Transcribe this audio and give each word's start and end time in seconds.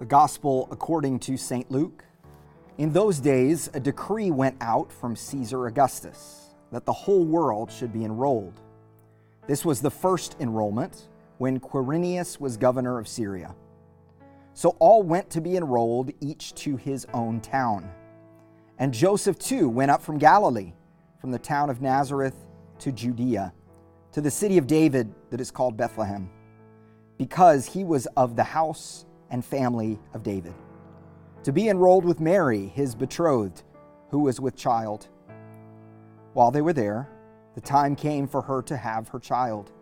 The 0.00 0.06
Gospel 0.06 0.66
according 0.70 1.18
to 1.20 1.36
St. 1.36 1.70
Luke. 1.70 2.06
In 2.78 2.90
those 2.90 3.20
days, 3.20 3.68
a 3.74 3.80
decree 3.80 4.30
went 4.30 4.56
out 4.62 4.90
from 4.90 5.14
Caesar 5.14 5.66
Augustus 5.66 6.54
that 6.72 6.86
the 6.86 6.92
whole 6.92 7.26
world 7.26 7.70
should 7.70 7.92
be 7.92 8.06
enrolled. 8.06 8.62
This 9.46 9.62
was 9.62 9.82
the 9.82 9.90
first 9.90 10.36
enrollment 10.40 11.08
when 11.36 11.60
Quirinius 11.60 12.40
was 12.40 12.56
governor 12.56 12.98
of 12.98 13.06
Syria. 13.06 13.54
So 14.54 14.70
all 14.78 15.02
went 15.02 15.28
to 15.28 15.42
be 15.42 15.58
enrolled, 15.58 16.12
each 16.22 16.54
to 16.54 16.78
his 16.78 17.06
own 17.12 17.42
town. 17.42 17.86
And 18.78 18.94
Joseph 18.94 19.38
too 19.38 19.68
went 19.68 19.90
up 19.90 20.00
from 20.00 20.16
Galilee, 20.16 20.72
from 21.20 21.30
the 21.30 21.38
town 21.38 21.68
of 21.68 21.82
Nazareth 21.82 22.46
to 22.78 22.90
Judea, 22.90 23.52
to 24.12 24.22
the 24.22 24.30
city 24.30 24.56
of 24.56 24.66
David 24.66 25.14
that 25.28 25.42
is 25.42 25.50
called 25.50 25.76
Bethlehem, 25.76 26.30
because 27.18 27.66
he 27.66 27.84
was 27.84 28.06
of 28.16 28.34
the 28.34 28.44
house 28.44 29.04
and 29.30 29.44
family 29.44 29.98
of 30.14 30.22
David, 30.22 30.54
to 31.44 31.52
be 31.52 31.68
enrolled 31.68 32.04
with 32.04 32.20
Mary, 32.20 32.66
his 32.68 32.94
betrothed, 32.94 33.62
who 34.10 34.20
was 34.20 34.40
with 34.40 34.56
child. 34.56 35.08
While 36.32 36.50
they 36.50 36.62
were 36.62 36.72
there, 36.72 37.08
the 37.54 37.60
time 37.60 37.96
came 37.96 38.26
for 38.26 38.42
her 38.42 38.62
to 38.62 38.76
have 38.76 39.08
her 39.08 39.18
child, 39.18 39.72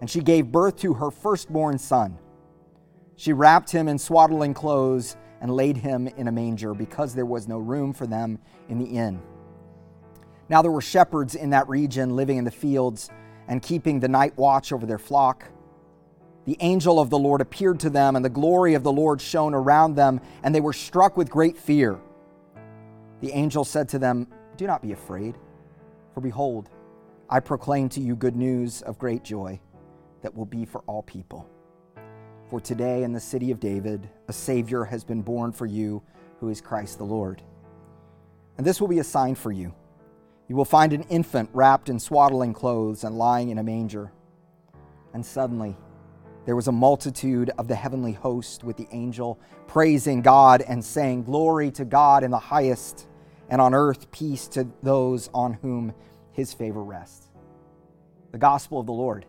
and 0.00 0.10
she 0.10 0.20
gave 0.20 0.52
birth 0.52 0.76
to 0.78 0.94
her 0.94 1.10
firstborn 1.10 1.78
son. 1.78 2.18
She 3.16 3.32
wrapped 3.32 3.70
him 3.70 3.88
in 3.88 3.98
swaddling 3.98 4.54
clothes 4.54 5.16
and 5.40 5.50
laid 5.50 5.76
him 5.76 6.06
in 6.06 6.28
a 6.28 6.32
manger 6.32 6.74
because 6.74 7.14
there 7.14 7.26
was 7.26 7.48
no 7.48 7.58
room 7.58 7.92
for 7.92 8.06
them 8.06 8.38
in 8.68 8.78
the 8.78 8.84
inn. 8.84 9.20
Now 10.48 10.62
there 10.62 10.70
were 10.70 10.80
shepherds 10.80 11.34
in 11.34 11.50
that 11.50 11.68
region 11.68 12.14
living 12.14 12.36
in 12.36 12.44
the 12.44 12.50
fields 12.50 13.10
and 13.48 13.62
keeping 13.62 14.00
the 14.00 14.08
night 14.08 14.36
watch 14.36 14.72
over 14.72 14.86
their 14.86 14.98
flock 14.98 15.50
the 16.46 16.56
angel 16.60 17.00
of 17.00 17.10
the 17.10 17.18
Lord 17.18 17.40
appeared 17.40 17.80
to 17.80 17.90
them, 17.90 18.14
and 18.14 18.24
the 18.24 18.30
glory 18.30 18.74
of 18.74 18.84
the 18.84 18.92
Lord 18.92 19.20
shone 19.20 19.52
around 19.52 19.96
them, 19.96 20.20
and 20.44 20.54
they 20.54 20.60
were 20.60 20.72
struck 20.72 21.16
with 21.16 21.28
great 21.28 21.58
fear. 21.58 21.98
The 23.20 23.32
angel 23.32 23.64
said 23.64 23.88
to 23.90 23.98
them, 23.98 24.28
Do 24.56 24.66
not 24.66 24.80
be 24.80 24.92
afraid, 24.92 25.36
for 26.14 26.20
behold, 26.20 26.70
I 27.28 27.40
proclaim 27.40 27.88
to 27.90 28.00
you 28.00 28.14
good 28.14 28.36
news 28.36 28.80
of 28.82 28.96
great 28.96 29.24
joy 29.24 29.60
that 30.22 30.36
will 30.36 30.46
be 30.46 30.64
for 30.64 30.82
all 30.86 31.02
people. 31.02 31.48
For 32.48 32.60
today 32.60 33.02
in 33.02 33.12
the 33.12 33.18
city 33.18 33.50
of 33.50 33.58
David, 33.58 34.08
a 34.28 34.32
Savior 34.32 34.84
has 34.84 35.02
been 35.02 35.22
born 35.22 35.50
for 35.50 35.66
you, 35.66 36.00
who 36.38 36.48
is 36.48 36.60
Christ 36.60 36.98
the 36.98 37.04
Lord. 37.04 37.42
And 38.56 38.64
this 38.64 38.80
will 38.80 38.88
be 38.88 39.00
a 39.00 39.04
sign 39.04 39.34
for 39.34 39.50
you. 39.50 39.74
You 40.46 40.54
will 40.54 40.64
find 40.64 40.92
an 40.92 41.02
infant 41.08 41.50
wrapped 41.52 41.88
in 41.88 41.98
swaddling 41.98 42.52
clothes 42.52 43.02
and 43.02 43.18
lying 43.18 43.48
in 43.48 43.58
a 43.58 43.64
manger. 43.64 44.12
And 45.12 45.26
suddenly, 45.26 45.76
there 46.46 46.54
was 46.56 46.68
a 46.68 46.72
multitude 46.72 47.50
of 47.58 47.66
the 47.66 47.74
heavenly 47.74 48.12
host 48.12 48.62
with 48.62 48.76
the 48.76 48.86
angel 48.92 49.38
praising 49.66 50.22
God 50.22 50.62
and 50.62 50.82
saying, 50.82 51.24
Glory 51.24 51.72
to 51.72 51.84
God 51.84 52.22
in 52.22 52.30
the 52.30 52.38
highest, 52.38 53.08
and 53.50 53.60
on 53.60 53.74
earth 53.74 54.10
peace 54.12 54.46
to 54.48 54.68
those 54.80 55.28
on 55.34 55.54
whom 55.54 55.92
his 56.30 56.52
favor 56.52 56.82
rests. 56.84 57.28
The 58.30 58.38
gospel 58.38 58.78
of 58.78 58.86
the 58.86 58.92
Lord. 58.92 59.26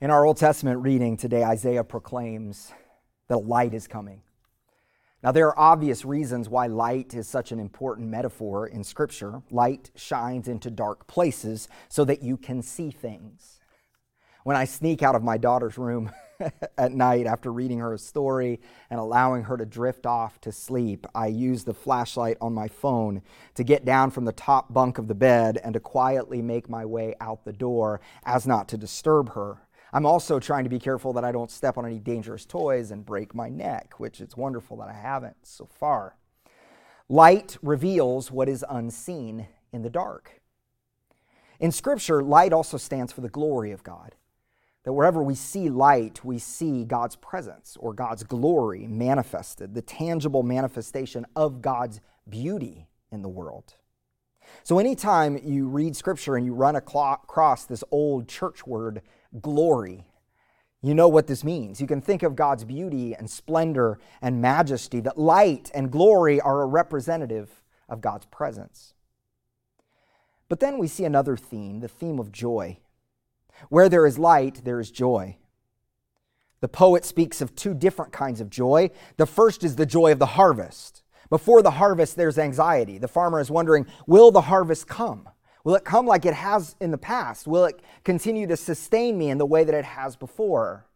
In 0.00 0.10
our 0.10 0.24
Old 0.24 0.38
Testament 0.38 0.80
reading 0.82 1.18
today, 1.18 1.44
Isaiah 1.44 1.84
proclaims 1.84 2.72
that 3.28 3.38
light 3.38 3.74
is 3.74 3.86
coming. 3.86 4.22
Now, 5.24 5.32
there 5.32 5.48
are 5.48 5.58
obvious 5.58 6.04
reasons 6.04 6.50
why 6.50 6.66
light 6.66 7.14
is 7.14 7.26
such 7.26 7.50
an 7.50 7.58
important 7.58 8.08
metaphor 8.08 8.66
in 8.66 8.84
Scripture. 8.84 9.40
Light 9.50 9.90
shines 9.94 10.48
into 10.48 10.70
dark 10.70 11.06
places 11.06 11.66
so 11.88 12.04
that 12.04 12.22
you 12.22 12.36
can 12.36 12.60
see 12.60 12.90
things. 12.90 13.58
When 14.42 14.54
I 14.54 14.66
sneak 14.66 15.02
out 15.02 15.14
of 15.14 15.22
my 15.22 15.38
daughter's 15.38 15.78
room 15.78 16.12
at 16.76 16.92
night 16.92 17.26
after 17.26 17.50
reading 17.50 17.78
her 17.78 17.94
a 17.94 17.98
story 17.98 18.60
and 18.90 19.00
allowing 19.00 19.44
her 19.44 19.56
to 19.56 19.64
drift 19.64 20.04
off 20.04 20.38
to 20.42 20.52
sleep, 20.52 21.06
I 21.14 21.28
use 21.28 21.64
the 21.64 21.72
flashlight 21.72 22.36
on 22.42 22.52
my 22.52 22.68
phone 22.68 23.22
to 23.54 23.64
get 23.64 23.86
down 23.86 24.10
from 24.10 24.26
the 24.26 24.32
top 24.32 24.74
bunk 24.74 24.98
of 24.98 25.08
the 25.08 25.14
bed 25.14 25.58
and 25.64 25.72
to 25.72 25.80
quietly 25.80 26.42
make 26.42 26.68
my 26.68 26.84
way 26.84 27.14
out 27.18 27.46
the 27.46 27.52
door 27.54 28.02
as 28.26 28.46
not 28.46 28.68
to 28.68 28.76
disturb 28.76 29.32
her. 29.32 29.63
I'm 29.94 30.06
also 30.06 30.40
trying 30.40 30.64
to 30.64 30.70
be 30.70 30.80
careful 30.80 31.12
that 31.12 31.24
I 31.24 31.30
don't 31.30 31.52
step 31.52 31.78
on 31.78 31.86
any 31.86 32.00
dangerous 32.00 32.44
toys 32.44 32.90
and 32.90 33.06
break 33.06 33.32
my 33.32 33.48
neck, 33.48 33.94
which 33.98 34.20
it's 34.20 34.36
wonderful 34.36 34.76
that 34.78 34.88
I 34.88 34.92
haven't 34.92 35.36
so 35.44 35.66
far. 35.66 36.16
Light 37.08 37.56
reveals 37.62 38.32
what 38.32 38.48
is 38.48 38.64
unseen 38.68 39.46
in 39.72 39.82
the 39.82 39.90
dark. 39.90 40.40
In 41.60 41.70
Scripture, 41.70 42.24
light 42.24 42.52
also 42.52 42.76
stands 42.76 43.12
for 43.12 43.20
the 43.20 43.28
glory 43.28 43.70
of 43.70 43.84
God. 43.84 44.16
That 44.82 44.94
wherever 44.94 45.22
we 45.22 45.36
see 45.36 45.68
light, 45.68 46.24
we 46.24 46.40
see 46.40 46.84
God's 46.84 47.14
presence 47.14 47.76
or 47.78 47.94
God's 47.94 48.24
glory 48.24 48.88
manifested, 48.88 49.74
the 49.74 49.80
tangible 49.80 50.42
manifestation 50.42 51.24
of 51.36 51.62
God's 51.62 52.00
beauty 52.28 52.88
in 53.12 53.22
the 53.22 53.28
world. 53.28 53.76
So, 54.62 54.78
anytime 54.78 55.38
you 55.42 55.68
read 55.68 55.96
Scripture 55.96 56.36
and 56.36 56.44
you 56.44 56.52
run 56.52 56.76
across 56.76 57.64
this 57.64 57.84
old 57.90 58.28
church 58.28 58.66
word, 58.66 59.02
glory. 59.40 60.06
You 60.82 60.94
know 60.94 61.08
what 61.08 61.26
this 61.26 61.42
means. 61.42 61.80
You 61.80 61.86
can 61.86 62.00
think 62.00 62.22
of 62.22 62.36
God's 62.36 62.64
beauty 62.64 63.14
and 63.14 63.30
splendor 63.30 63.98
and 64.20 64.42
majesty, 64.42 65.00
that 65.00 65.16
light 65.16 65.70
and 65.74 65.90
glory 65.90 66.40
are 66.40 66.62
a 66.62 66.66
representative 66.66 67.62
of 67.88 68.00
God's 68.00 68.26
presence. 68.26 68.94
But 70.48 70.60
then 70.60 70.78
we 70.78 70.88
see 70.88 71.04
another 71.04 71.36
theme, 71.36 71.80
the 71.80 71.88
theme 71.88 72.18
of 72.18 72.30
joy. 72.30 72.78
Where 73.68 73.88
there 73.88 74.06
is 74.06 74.18
light, 74.18 74.62
there 74.64 74.80
is 74.80 74.90
joy. 74.90 75.36
The 76.60 76.68
poet 76.68 77.04
speaks 77.04 77.40
of 77.40 77.54
two 77.54 77.74
different 77.74 78.12
kinds 78.12 78.40
of 78.40 78.50
joy. 78.50 78.90
The 79.16 79.26
first 79.26 79.64
is 79.64 79.76
the 79.76 79.86
joy 79.86 80.12
of 80.12 80.18
the 80.18 80.26
harvest. 80.26 81.02
Before 81.30 81.62
the 81.62 81.72
harvest, 81.72 82.16
there's 82.16 82.38
anxiety. 82.38 82.98
The 82.98 83.08
farmer 83.08 83.40
is 83.40 83.50
wondering, 83.50 83.86
will 84.06 84.30
the 84.30 84.42
harvest 84.42 84.86
come? 84.86 85.28
Will 85.64 85.74
it 85.74 85.84
come 85.84 86.06
like 86.06 86.26
it 86.26 86.34
has 86.34 86.76
in 86.78 86.90
the 86.90 86.98
past? 86.98 87.46
Will 87.46 87.64
it 87.64 87.80
continue 88.04 88.46
to 88.46 88.56
sustain 88.56 89.16
me 89.16 89.30
in 89.30 89.38
the 89.38 89.46
way 89.46 89.64
that 89.64 89.74
it 89.74 89.86
has 89.86 90.14
before? 90.14 90.86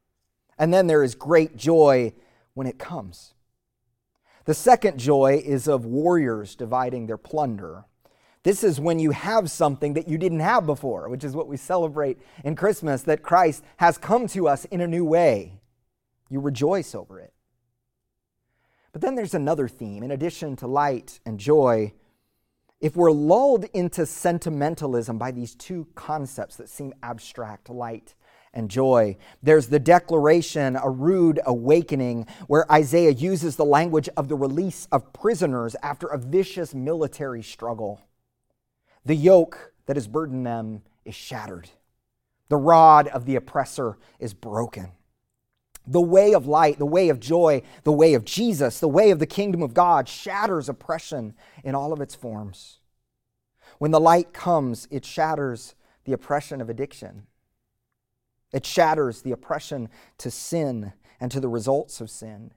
And 0.58 0.72
then 0.72 0.86
there 0.86 1.02
is 1.02 1.14
great 1.14 1.56
joy 1.56 2.12
when 2.52 2.66
it 2.66 2.78
comes. 2.78 3.32
The 4.44 4.54
second 4.54 4.98
joy 4.98 5.42
is 5.44 5.68
of 5.68 5.86
warriors 5.86 6.54
dividing 6.54 7.06
their 7.06 7.16
plunder. 7.16 7.84
This 8.42 8.62
is 8.62 8.80
when 8.80 8.98
you 8.98 9.10
have 9.10 9.50
something 9.50 9.94
that 9.94 10.08
you 10.08 10.18
didn't 10.18 10.40
have 10.40 10.66
before, 10.66 11.08
which 11.08 11.24
is 11.24 11.34
what 11.34 11.48
we 11.48 11.56
celebrate 11.56 12.18
in 12.44 12.54
Christmas 12.54 13.02
that 13.02 13.22
Christ 13.22 13.64
has 13.78 13.98
come 13.98 14.26
to 14.28 14.48
us 14.48 14.64
in 14.66 14.80
a 14.80 14.86
new 14.86 15.04
way. 15.04 15.60
You 16.30 16.40
rejoice 16.40 16.94
over 16.94 17.20
it. 17.20 17.32
But 18.92 19.00
then 19.00 19.14
there's 19.14 19.34
another 19.34 19.68
theme. 19.68 20.02
In 20.02 20.10
addition 20.10 20.56
to 20.56 20.66
light 20.66 21.20
and 21.26 21.38
joy, 21.38 21.92
if 22.80 22.96
we're 22.96 23.10
lulled 23.10 23.64
into 23.74 24.06
sentimentalism 24.06 25.18
by 25.18 25.30
these 25.30 25.54
two 25.54 25.86
concepts 25.94 26.56
that 26.56 26.68
seem 26.68 26.94
abstract, 27.02 27.68
light 27.68 28.14
and 28.54 28.70
joy, 28.70 29.16
there's 29.42 29.68
the 29.68 29.78
declaration, 29.78 30.76
a 30.76 30.88
rude 30.88 31.40
awakening, 31.44 32.26
where 32.46 32.70
Isaiah 32.70 33.10
uses 33.10 33.56
the 33.56 33.64
language 33.64 34.08
of 34.16 34.28
the 34.28 34.36
release 34.36 34.86
of 34.92 35.12
prisoners 35.12 35.74
after 35.82 36.06
a 36.06 36.18
vicious 36.18 36.74
military 36.74 37.42
struggle. 37.42 38.00
The 39.04 39.16
yoke 39.16 39.72
that 39.86 39.96
has 39.96 40.06
burdened 40.06 40.46
them 40.46 40.82
is 41.04 41.14
shattered, 41.14 41.70
the 42.48 42.56
rod 42.56 43.08
of 43.08 43.26
the 43.26 43.36
oppressor 43.36 43.98
is 44.18 44.34
broken 44.34 44.92
the 45.88 46.00
way 46.00 46.34
of 46.34 46.46
light, 46.46 46.78
the 46.78 46.86
way 46.86 47.08
of 47.08 47.18
joy, 47.18 47.62
the 47.82 47.92
way 47.92 48.14
of 48.14 48.24
Jesus, 48.24 48.78
the 48.78 48.88
way 48.88 49.10
of 49.10 49.18
the 49.18 49.26
kingdom 49.26 49.62
of 49.62 49.74
God 49.74 50.08
shatters 50.08 50.68
oppression 50.68 51.34
in 51.64 51.74
all 51.74 51.92
of 51.92 52.00
its 52.00 52.14
forms. 52.14 52.78
When 53.78 53.90
the 53.90 54.00
light 54.00 54.32
comes, 54.32 54.86
it 54.90 55.04
shatters 55.04 55.74
the 56.04 56.12
oppression 56.12 56.60
of 56.60 56.68
addiction. 56.68 57.26
It 58.52 58.66
shatters 58.66 59.22
the 59.22 59.32
oppression 59.32 59.88
to 60.18 60.30
sin 60.30 60.92
and 61.20 61.30
to 61.32 61.40
the 61.40 61.48
results 61.48 62.00
of 62.00 62.10
sin. 62.10 62.52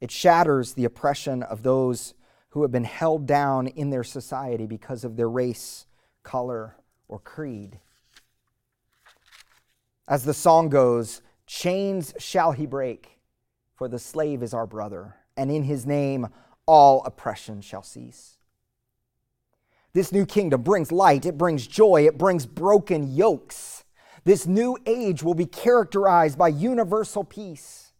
It 0.00 0.10
shatters 0.10 0.74
the 0.74 0.84
oppression 0.84 1.42
of 1.42 1.62
those 1.62 2.14
who 2.50 2.62
have 2.62 2.72
been 2.72 2.84
held 2.84 3.26
down 3.26 3.68
in 3.68 3.90
their 3.90 4.04
society 4.04 4.66
because 4.66 5.04
of 5.04 5.16
their 5.16 5.30
race, 5.30 5.86
color, 6.22 6.76
or 7.08 7.18
creed. 7.18 7.78
As 10.06 10.24
the 10.24 10.34
song 10.34 10.68
goes, 10.68 11.22
Chains 11.54 12.14
shall 12.18 12.52
he 12.52 12.64
break, 12.64 13.20
for 13.74 13.86
the 13.86 13.98
slave 13.98 14.42
is 14.42 14.54
our 14.54 14.66
brother, 14.66 15.16
and 15.36 15.50
in 15.50 15.64
his 15.64 15.84
name 15.84 16.28
all 16.64 17.04
oppression 17.04 17.60
shall 17.60 17.82
cease. 17.82 18.38
This 19.92 20.12
new 20.12 20.24
kingdom 20.24 20.62
brings 20.62 20.90
light, 20.90 21.26
it 21.26 21.36
brings 21.36 21.66
joy, 21.66 22.06
it 22.06 22.16
brings 22.16 22.46
broken 22.46 23.14
yokes. 23.14 23.84
This 24.24 24.46
new 24.46 24.78
age 24.86 25.22
will 25.22 25.34
be 25.34 25.44
characterized 25.44 26.38
by 26.38 26.48
universal 26.48 27.22
peace. 27.22 27.92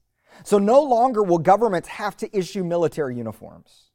So 0.45 0.57
no 0.57 0.81
longer 0.81 1.23
will 1.23 1.37
governments 1.37 1.89
have 1.89 2.17
to 2.17 2.35
issue 2.37 2.65
military 2.65 3.17
uniforms. 3.17 3.91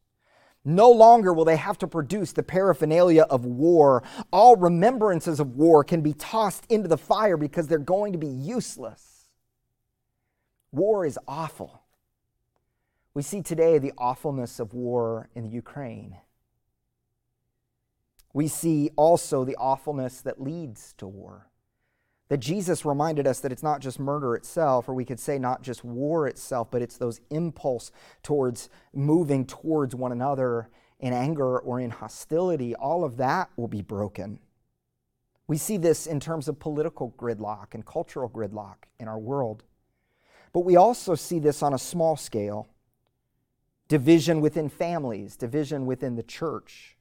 No 0.63 0.91
longer 0.91 1.33
will 1.33 1.45
they 1.45 1.55
have 1.55 1.79
to 1.79 1.87
produce 1.87 2.31
the 2.31 2.43
paraphernalia 2.43 3.23
of 3.23 3.43
war. 3.43 4.03
All 4.31 4.55
remembrances 4.55 5.39
of 5.39 5.55
war 5.55 5.83
can 5.83 6.01
be 6.01 6.13
tossed 6.13 6.67
into 6.69 6.87
the 6.87 6.97
fire 6.97 7.37
because 7.37 7.67
they're 7.67 7.79
going 7.79 8.11
to 8.11 8.19
be 8.19 8.27
useless. 8.27 9.16
War 10.71 11.05
is 11.05 11.17
awful. 11.27 11.81
We 13.13 13.23
see 13.23 13.41
today 13.41 13.77
the 13.77 13.93
awfulness 13.97 14.59
of 14.59 14.73
war 14.73 15.29
in 15.33 15.45
Ukraine. 15.45 16.17
We 18.33 18.47
see 18.47 18.91
also 18.95 19.43
the 19.43 19.55
awfulness 19.55 20.21
that 20.21 20.41
leads 20.41 20.93
to 20.99 21.07
war. 21.07 21.49
That 22.29 22.37
Jesus 22.37 22.85
reminded 22.85 23.25
us 23.25 23.39
that 23.39 23.51
it's 23.51 23.63
not 23.63 23.79
just 23.79 23.99
murder 23.99 24.35
itself, 24.35 24.89
or 24.89 24.93
we 24.93 25.05
could 25.05 25.19
say 25.19 25.39
not 25.39 25.63
just 25.63 25.83
war 25.83 26.27
itself, 26.27 26.69
but 26.69 26.81
it's 26.81 26.97
those 26.97 27.21
impulse 27.29 27.91
towards 28.21 28.69
moving 28.93 29.45
towards 29.45 29.95
one 29.95 30.11
another 30.11 30.69
in 30.99 31.13
anger 31.13 31.57
or 31.57 31.79
in 31.79 31.89
hostility. 31.89 32.75
All 32.75 33.03
of 33.03 33.17
that 33.17 33.49
will 33.55 33.69
be 33.69 33.81
broken. 33.81 34.39
We 35.47 35.57
see 35.57 35.77
this 35.77 36.05
in 36.05 36.19
terms 36.19 36.49
of 36.49 36.59
political 36.59 37.15
gridlock 37.17 37.73
and 37.73 37.85
cultural 37.85 38.29
gridlock 38.29 38.83
in 38.99 39.07
our 39.07 39.17
world. 39.17 39.63
But 40.57 40.65
we 40.65 40.75
also 40.75 41.13
see 41.13 41.37
this 41.37 41.61
on 41.61 41.75
a 41.75 41.77
small 41.77 42.15
scale 42.15 42.67
division 43.87 44.41
within 44.41 44.69
families, 44.69 45.37
division 45.37 45.85
within 45.85 46.15
the 46.15 46.23
church. 46.23 46.97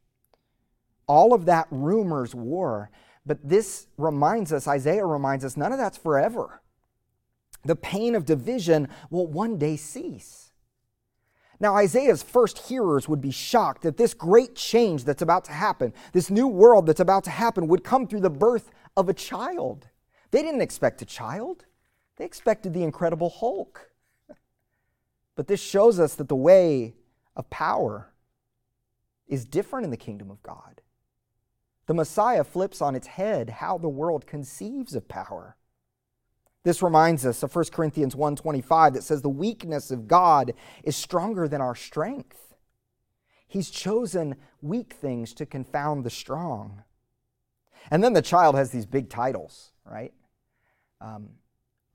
All 1.06 1.32
of 1.32 1.47
that 1.47 1.67
rumors 1.70 2.35
war. 2.35 2.91
But 3.25 3.38
this 3.43 3.87
reminds 3.97 4.53
us, 4.53 4.69
Isaiah 4.69 5.06
reminds 5.06 5.43
us, 5.43 5.56
none 5.56 5.73
of 5.73 5.79
that's 5.79 5.97
forever. 5.97 6.61
The 7.64 7.76
pain 7.76 8.14
of 8.14 8.26
division 8.26 8.88
will 9.08 9.26
one 9.26 9.56
day 9.56 9.79
cease. 9.79 10.52
Now, 11.59 11.76
Isaiah's 11.76 12.23
first 12.23 12.59
hearers 12.59 13.09
would 13.09 13.23
be 13.23 13.31
shocked 13.31 13.85
that 13.85 13.97
this 13.97 14.12
great 14.12 14.55
change 14.55 15.05
that's 15.05 15.23
about 15.23 15.47
to 15.47 15.52
happen, 15.52 15.94
this 16.12 16.29
new 16.29 16.47
world 16.47 16.85
that's 16.85 17.00
about 17.00 17.25
to 17.25 17.31
happen, 17.31 17.69
would 17.69 17.85
come 17.85 18.06
through 18.06 18.20
the 18.20 18.29
birth 18.29 18.70
of 18.99 19.09
a 19.09 19.14
child. 19.14 19.88
They 20.31 20.43
didn't 20.43 20.61
expect 20.61 21.00
a 21.00 21.06
child, 21.06 21.64
they 22.17 22.25
expected 22.25 22.73
the 22.73 22.83
incredible 22.83 23.31
Hulk. 23.31 23.91
But 25.35 25.49
this 25.49 25.61
shows 25.61 26.01
us 26.01 26.15
that 26.15 26.29
the 26.29 26.37
way 26.37 26.95
of 27.37 27.51
power 27.51 28.13
is 29.29 29.45
different 29.45 29.85
in 29.85 29.91
the 29.91 29.97
kingdom 29.97 30.31
of 30.31 30.43
God. 30.43 30.81
The 31.87 31.95
Messiah 31.95 32.45
flips 32.45 32.81
on 32.81 32.95
its 32.95 33.07
head 33.07 33.51
how 33.51 33.79
the 33.79 33.89
world 33.89 34.27
conceives 34.27 34.95
of 34.95 35.09
power. 35.09 35.57
This 36.65 36.83
reminds 36.83 37.25
us 37.25 37.43
of 37.43 37.55
1 37.55 37.67
Corinthians 37.71 38.17
1:25 38.17 38.95
that 38.95 39.05
says 39.05 39.23
the 39.23 39.29
weakness 39.29 39.91
of 39.91 40.09
God 40.09 40.53
is 40.83 40.97
stronger 40.97 41.47
than 41.47 41.61
our 41.61 41.77
strength. 41.77 42.55
He's 43.47 43.71
chosen 43.71 44.37
weak 44.61 44.95
things 44.95 45.33
to 45.35 45.47
confound 45.47 46.03
the 46.03 46.11
strong. 46.11 46.83
And 47.91 48.03
then 48.03 48.15
the 48.15 48.23
child 48.23 48.57
has 48.57 48.71
these 48.71 48.87
big 48.87 49.09
titles, 49.09 49.71
right? 49.85 50.12
Um, 51.01 51.31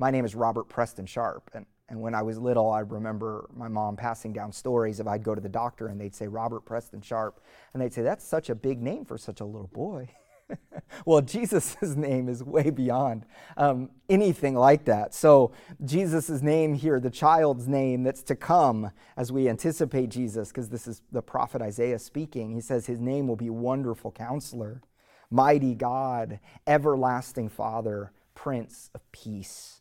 my 0.02 0.10
name 0.10 0.26
is 0.26 0.34
Robert 0.36 0.66
Preston 0.66 1.06
Sharp, 1.06 1.52
and 1.54 1.66
and 1.92 2.00
when 2.00 2.16
I 2.16 2.22
was 2.22 2.40
little, 2.40 2.72
I 2.72 2.80
remember 2.80 3.50
my 3.54 3.68
mom 3.68 3.98
passing 3.98 4.32
down 4.32 4.54
stories 4.54 5.02
of 5.02 5.10
I'd 5.10 5.24
go 5.24 5.36
to 5.36 5.42
the 5.42 5.50
doctor 5.50 5.90
and 5.90 6.00
they'd 6.00 6.16
say 6.16 6.26
Robert 6.26 6.62
Preston 6.62 7.02
Sharp. 7.02 7.42
And 7.74 7.82
they'd 7.82 7.92
say, 7.92 8.02
That's 8.02 8.26
such 8.26 8.50
a 8.50 8.56
big 8.56 8.82
name 8.82 9.04
for 9.04 9.18
such 9.18 9.42
a 9.42 9.46
little 9.46 9.68
boy. 9.68 10.08
well, 11.06 11.20
Jesus' 11.20 11.76
name 11.98 12.30
is 12.30 12.46
way 12.46 12.70
beyond 12.70 13.26
um, 13.58 13.90
anything 14.08 14.56
like 14.56 14.86
that. 14.86 15.14
So, 15.14 15.52
Jesus' 15.84 16.42
name 16.42 16.76
here, 16.76 17.02
the 17.02 17.10
child's 17.10 17.68
name 17.68 18.04
that's 18.04 18.24
to 18.24 18.38
come 18.38 18.92
as 19.18 19.34
we 19.34 19.50
anticipate 19.50 20.08
Jesus, 20.12 20.48
because 20.48 20.70
this 20.70 20.88
is 20.88 21.02
the 21.12 21.22
prophet 21.22 21.62
Isaiah 21.62 22.00
speaking, 22.00 22.52
he 22.52 22.62
says 22.62 22.86
his 22.86 23.02
name 23.02 23.28
will 23.28 23.36
be 23.36 23.50
Wonderful 23.50 24.14
Counselor, 24.14 24.82
Mighty 25.30 25.76
God, 25.76 26.40
Everlasting 26.66 27.50
Father, 27.50 28.14
Prince 28.34 28.90
of 28.96 29.02
Peace. 29.12 29.81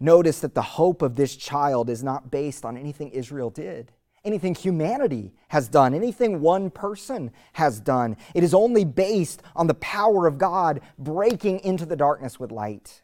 Notice 0.00 0.40
that 0.40 0.54
the 0.54 0.62
hope 0.62 1.02
of 1.02 1.16
this 1.16 1.36
child 1.36 1.88
is 1.90 2.02
not 2.02 2.30
based 2.30 2.64
on 2.64 2.76
anything 2.76 3.10
Israel 3.10 3.50
did, 3.50 3.92
anything 4.24 4.54
humanity 4.54 5.32
has 5.48 5.68
done, 5.68 5.94
anything 5.94 6.40
one 6.40 6.70
person 6.70 7.30
has 7.54 7.80
done. 7.80 8.16
It 8.34 8.42
is 8.44 8.54
only 8.54 8.84
based 8.84 9.42
on 9.54 9.66
the 9.66 9.74
power 9.74 10.26
of 10.26 10.38
God 10.38 10.80
breaking 10.98 11.60
into 11.60 11.86
the 11.86 11.96
darkness 11.96 12.40
with 12.40 12.52
light. 12.52 13.02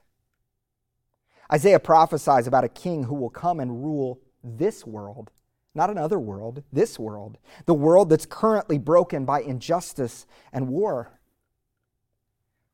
Isaiah 1.52 1.80
prophesies 1.80 2.46
about 2.46 2.64
a 2.64 2.68
king 2.68 3.04
who 3.04 3.14
will 3.14 3.30
come 3.30 3.60
and 3.60 3.82
rule 3.82 4.20
this 4.42 4.86
world, 4.86 5.30
not 5.74 5.90
another 5.90 6.18
world, 6.18 6.62
this 6.72 6.98
world, 6.98 7.38
the 7.66 7.74
world 7.74 8.08
that's 8.08 8.26
currently 8.26 8.78
broken 8.78 9.24
by 9.24 9.40
injustice 9.40 10.26
and 10.52 10.68
war. 10.68 11.18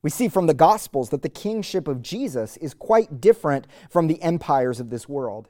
We 0.06 0.10
see 0.10 0.28
from 0.28 0.46
the 0.46 0.54
Gospels 0.54 1.10
that 1.10 1.22
the 1.22 1.28
kingship 1.28 1.88
of 1.88 2.00
Jesus 2.00 2.56
is 2.58 2.74
quite 2.74 3.20
different 3.20 3.66
from 3.90 4.06
the 4.06 4.22
empires 4.22 4.78
of 4.78 4.88
this 4.88 5.08
world. 5.08 5.48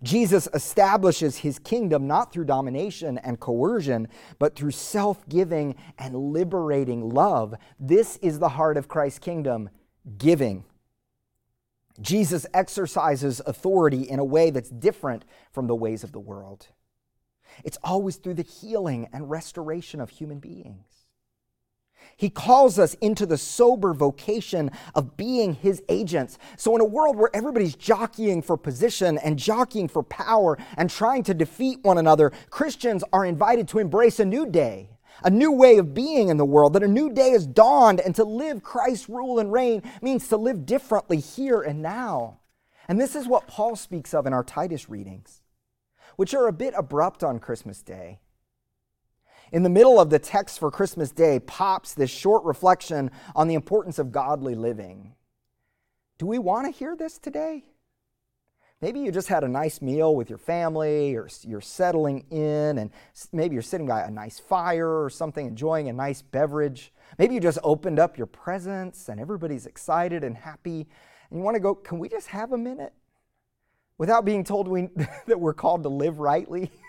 Jesus 0.00 0.48
establishes 0.54 1.38
his 1.38 1.58
kingdom 1.58 2.06
not 2.06 2.32
through 2.32 2.44
domination 2.44 3.18
and 3.18 3.40
coercion, 3.40 4.06
but 4.38 4.54
through 4.54 4.70
self 4.70 5.28
giving 5.28 5.74
and 5.98 6.14
liberating 6.14 7.08
love. 7.08 7.56
This 7.80 8.16
is 8.18 8.38
the 8.38 8.50
heart 8.50 8.76
of 8.76 8.86
Christ's 8.86 9.18
kingdom 9.18 9.70
giving. 10.16 10.62
Jesus 12.00 12.46
exercises 12.54 13.42
authority 13.44 14.02
in 14.02 14.20
a 14.20 14.24
way 14.24 14.50
that's 14.50 14.70
different 14.70 15.24
from 15.50 15.66
the 15.66 15.74
ways 15.74 16.04
of 16.04 16.12
the 16.12 16.20
world. 16.20 16.68
It's 17.64 17.78
always 17.82 18.14
through 18.14 18.34
the 18.34 18.42
healing 18.42 19.08
and 19.12 19.28
restoration 19.28 20.00
of 20.00 20.10
human 20.10 20.38
beings. 20.38 20.95
He 22.18 22.30
calls 22.30 22.78
us 22.78 22.94
into 22.94 23.26
the 23.26 23.36
sober 23.36 23.92
vocation 23.92 24.70
of 24.94 25.18
being 25.18 25.54
his 25.54 25.82
agents. 25.90 26.38
So, 26.56 26.74
in 26.74 26.80
a 26.80 26.84
world 26.84 27.16
where 27.16 27.34
everybody's 27.34 27.76
jockeying 27.76 28.40
for 28.40 28.56
position 28.56 29.18
and 29.18 29.38
jockeying 29.38 29.88
for 29.88 30.02
power 30.02 30.56
and 30.78 30.88
trying 30.88 31.24
to 31.24 31.34
defeat 31.34 31.80
one 31.82 31.98
another, 31.98 32.32
Christians 32.48 33.04
are 33.12 33.26
invited 33.26 33.68
to 33.68 33.78
embrace 33.78 34.18
a 34.18 34.24
new 34.24 34.46
day, 34.46 34.88
a 35.22 35.30
new 35.30 35.52
way 35.52 35.76
of 35.76 35.92
being 35.92 36.30
in 36.30 36.38
the 36.38 36.44
world, 36.46 36.72
that 36.72 36.82
a 36.82 36.88
new 36.88 37.10
day 37.10 37.30
has 37.30 37.46
dawned, 37.46 38.00
and 38.00 38.14
to 38.14 38.24
live 38.24 38.62
Christ's 38.62 39.10
rule 39.10 39.38
and 39.38 39.52
reign 39.52 39.82
means 40.00 40.26
to 40.28 40.38
live 40.38 40.64
differently 40.64 41.20
here 41.20 41.60
and 41.60 41.82
now. 41.82 42.40
And 42.88 42.98
this 42.98 43.14
is 43.14 43.28
what 43.28 43.46
Paul 43.46 43.76
speaks 43.76 44.14
of 44.14 44.26
in 44.26 44.32
our 44.32 44.44
Titus 44.44 44.88
readings, 44.88 45.42
which 46.16 46.32
are 46.32 46.46
a 46.46 46.52
bit 46.52 46.72
abrupt 46.76 47.22
on 47.22 47.40
Christmas 47.40 47.82
Day. 47.82 48.20
In 49.52 49.62
the 49.62 49.70
middle 49.70 50.00
of 50.00 50.10
the 50.10 50.18
text 50.18 50.58
for 50.58 50.70
Christmas 50.70 51.12
Day 51.12 51.38
pops 51.38 51.94
this 51.94 52.10
short 52.10 52.44
reflection 52.44 53.10
on 53.36 53.46
the 53.46 53.54
importance 53.54 53.98
of 53.98 54.10
godly 54.10 54.56
living. 54.56 55.14
Do 56.18 56.26
we 56.26 56.38
want 56.38 56.66
to 56.66 56.76
hear 56.76 56.96
this 56.96 57.18
today? 57.18 57.64
Maybe 58.82 59.00
you 59.00 59.10
just 59.10 59.28
had 59.28 59.44
a 59.44 59.48
nice 59.48 59.80
meal 59.80 60.14
with 60.14 60.28
your 60.28 60.38
family, 60.38 61.14
or 61.14 61.28
you're 61.42 61.62
settling 61.62 62.26
in, 62.30 62.78
and 62.78 62.90
maybe 63.32 63.54
you're 63.54 63.62
sitting 63.62 63.86
by 63.86 64.02
a 64.02 64.10
nice 64.10 64.38
fire 64.38 65.02
or 65.02 65.08
something, 65.08 65.46
enjoying 65.46 65.88
a 65.88 65.92
nice 65.92 66.20
beverage. 66.20 66.92
Maybe 67.18 67.34
you 67.34 67.40
just 67.40 67.58
opened 67.62 67.98
up 67.98 68.18
your 68.18 68.26
presents 68.26 69.08
and 69.08 69.18
everybody's 69.18 69.64
excited 69.64 70.24
and 70.24 70.36
happy, 70.36 70.86
and 71.30 71.38
you 71.38 71.44
want 71.44 71.54
to 71.54 71.60
go, 71.60 71.74
Can 71.74 71.98
we 71.98 72.08
just 72.08 72.28
have 72.28 72.52
a 72.52 72.58
minute? 72.58 72.92
Without 73.96 74.26
being 74.26 74.44
told 74.44 74.68
we, 74.68 74.88
that 75.26 75.40
we're 75.40 75.54
called 75.54 75.84
to 75.84 75.88
live 75.88 76.18
rightly. 76.18 76.70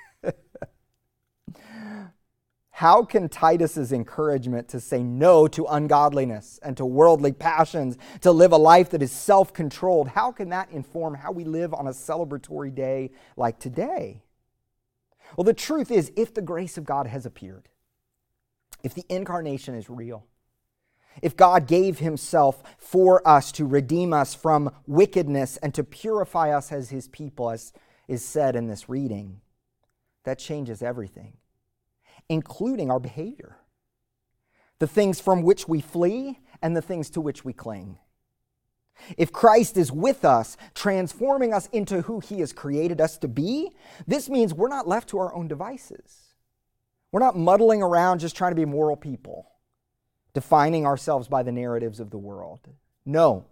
How 2.78 3.02
can 3.02 3.28
Titus's 3.28 3.92
encouragement 3.92 4.68
to 4.68 4.80
say 4.80 5.02
no 5.02 5.48
to 5.48 5.66
ungodliness 5.66 6.60
and 6.62 6.78
to 6.78 6.86
worldly 6.86 7.32
passions, 7.32 7.98
to 8.22 8.32
live 8.32 8.52
a 8.52 8.58
life 8.58 8.92
that 8.92 9.02
is 9.02 9.12
self 9.12 9.52
controlled, 9.52 10.10
how 10.10 10.32
can 10.32 10.50
that 10.50 10.70
inform 10.70 11.16
how 11.16 11.32
we 11.32 11.44
live 11.44 11.74
on 11.74 11.88
a 11.88 11.90
celebratory 11.90 12.70
day 12.76 13.10
like 13.36 13.58
today? 13.58 14.22
Well, 15.36 15.44
the 15.44 15.56
truth 15.56 15.90
is, 15.90 16.12
if 16.16 16.36
the 16.36 16.44
grace 16.44 16.78
of 16.78 16.86
God 16.86 17.08
has 17.08 17.26
appeared, 17.26 17.68
if 18.84 18.94
the 18.94 19.06
incarnation 19.10 19.74
is 19.74 19.90
real, 19.90 20.28
if 21.24 21.36
God 21.36 21.66
gave 21.66 21.98
himself 21.98 22.62
for 22.78 23.28
us 23.28 23.52
to 23.54 23.66
redeem 23.66 24.14
us 24.14 24.36
from 24.36 24.70
wickedness 24.86 25.58
and 25.58 25.74
to 25.74 25.84
purify 25.84 26.56
us 26.56 26.72
as 26.72 26.92
his 26.92 27.08
people, 27.08 27.50
as 27.50 27.74
is 28.08 28.24
said 28.24 28.56
in 28.56 28.68
this 28.68 28.88
reading, 28.88 29.42
that 30.26 30.38
changes 30.38 30.84
everything 30.84 31.38
including 32.30 32.92
our 32.92 33.00
behavior, 33.00 33.58
the 34.80 34.88
things 34.88 35.20
from 35.20 35.44
which 35.44 35.68
we 35.68 35.82
flee 35.82 36.40
and 36.62 36.76
the 36.76 36.82
things 36.82 37.10
to 37.12 37.22
which 37.22 37.46
we 37.46 37.54
cling. 37.54 37.98
If 39.18 39.32
Christ 39.32 39.78
is 39.78 39.92
with 39.92 40.26
us, 40.26 40.58
transforming 40.74 41.54
us 41.54 41.68
into 41.72 42.02
who 42.02 42.20
he 42.20 42.40
has 42.40 42.52
created 42.52 43.00
us 43.00 43.18
to 43.20 43.28
be, 43.28 43.72
this 44.08 44.28
means 44.30 44.54
we're 44.54 44.68
not 44.68 44.88
left 44.88 45.10
to 45.10 45.20
our 45.20 45.34
own 45.34 45.48
devices. 45.48 46.34
We're 47.12 47.20
not 47.20 47.38
muddling 47.38 47.82
around 47.82 48.20
just 48.20 48.36
trying 48.36 48.52
to 48.52 48.56
be 48.56 48.66
moral 48.66 48.98
people, 48.98 49.50
defining 50.34 50.86
ourselves 50.86 51.28
by 51.28 51.44
the 51.44 51.52
narratives 51.52 52.00
of 52.00 52.10
the 52.10 52.18
world. 52.18 52.68
No, 53.06 53.46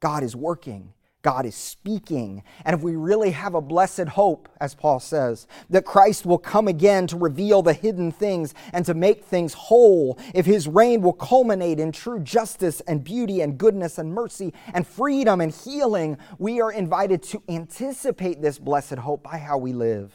God 0.00 0.22
is 0.22 0.36
working 0.36 0.92
God 1.28 1.44
is 1.44 1.54
speaking. 1.54 2.42
And 2.64 2.72
if 2.72 2.80
we 2.80 2.96
really 2.96 3.32
have 3.32 3.54
a 3.54 3.60
blessed 3.60 4.08
hope, 4.08 4.48
as 4.62 4.74
Paul 4.74 4.98
says, 4.98 5.46
that 5.68 5.84
Christ 5.84 6.24
will 6.24 6.38
come 6.38 6.68
again 6.68 7.06
to 7.08 7.18
reveal 7.18 7.60
the 7.60 7.74
hidden 7.74 8.10
things 8.10 8.54
and 8.72 8.86
to 8.86 8.94
make 8.94 9.26
things 9.26 9.52
whole, 9.52 10.18
if 10.34 10.46
his 10.46 10.66
reign 10.66 11.02
will 11.02 11.12
culminate 11.12 11.80
in 11.80 11.92
true 11.92 12.18
justice 12.18 12.80
and 12.88 13.04
beauty 13.04 13.42
and 13.42 13.58
goodness 13.58 13.98
and 13.98 14.14
mercy 14.14 14.54
and 14.72 14.86
freedom 14.86 15.42
and 15.42 15.52
healing, 15.54 16.16
we 16.38 16.62
are 16.62 16.72
invited 16.72 17.22
to 17.24 17.42
anticipate 17.46 18.40
this 18.40 18.58
blessed 18.58 18.94
hope 18.94 19.22
by 19.22 19.36
how 19.36 19.58
we 19.58 19.74
live. 19.74 20.14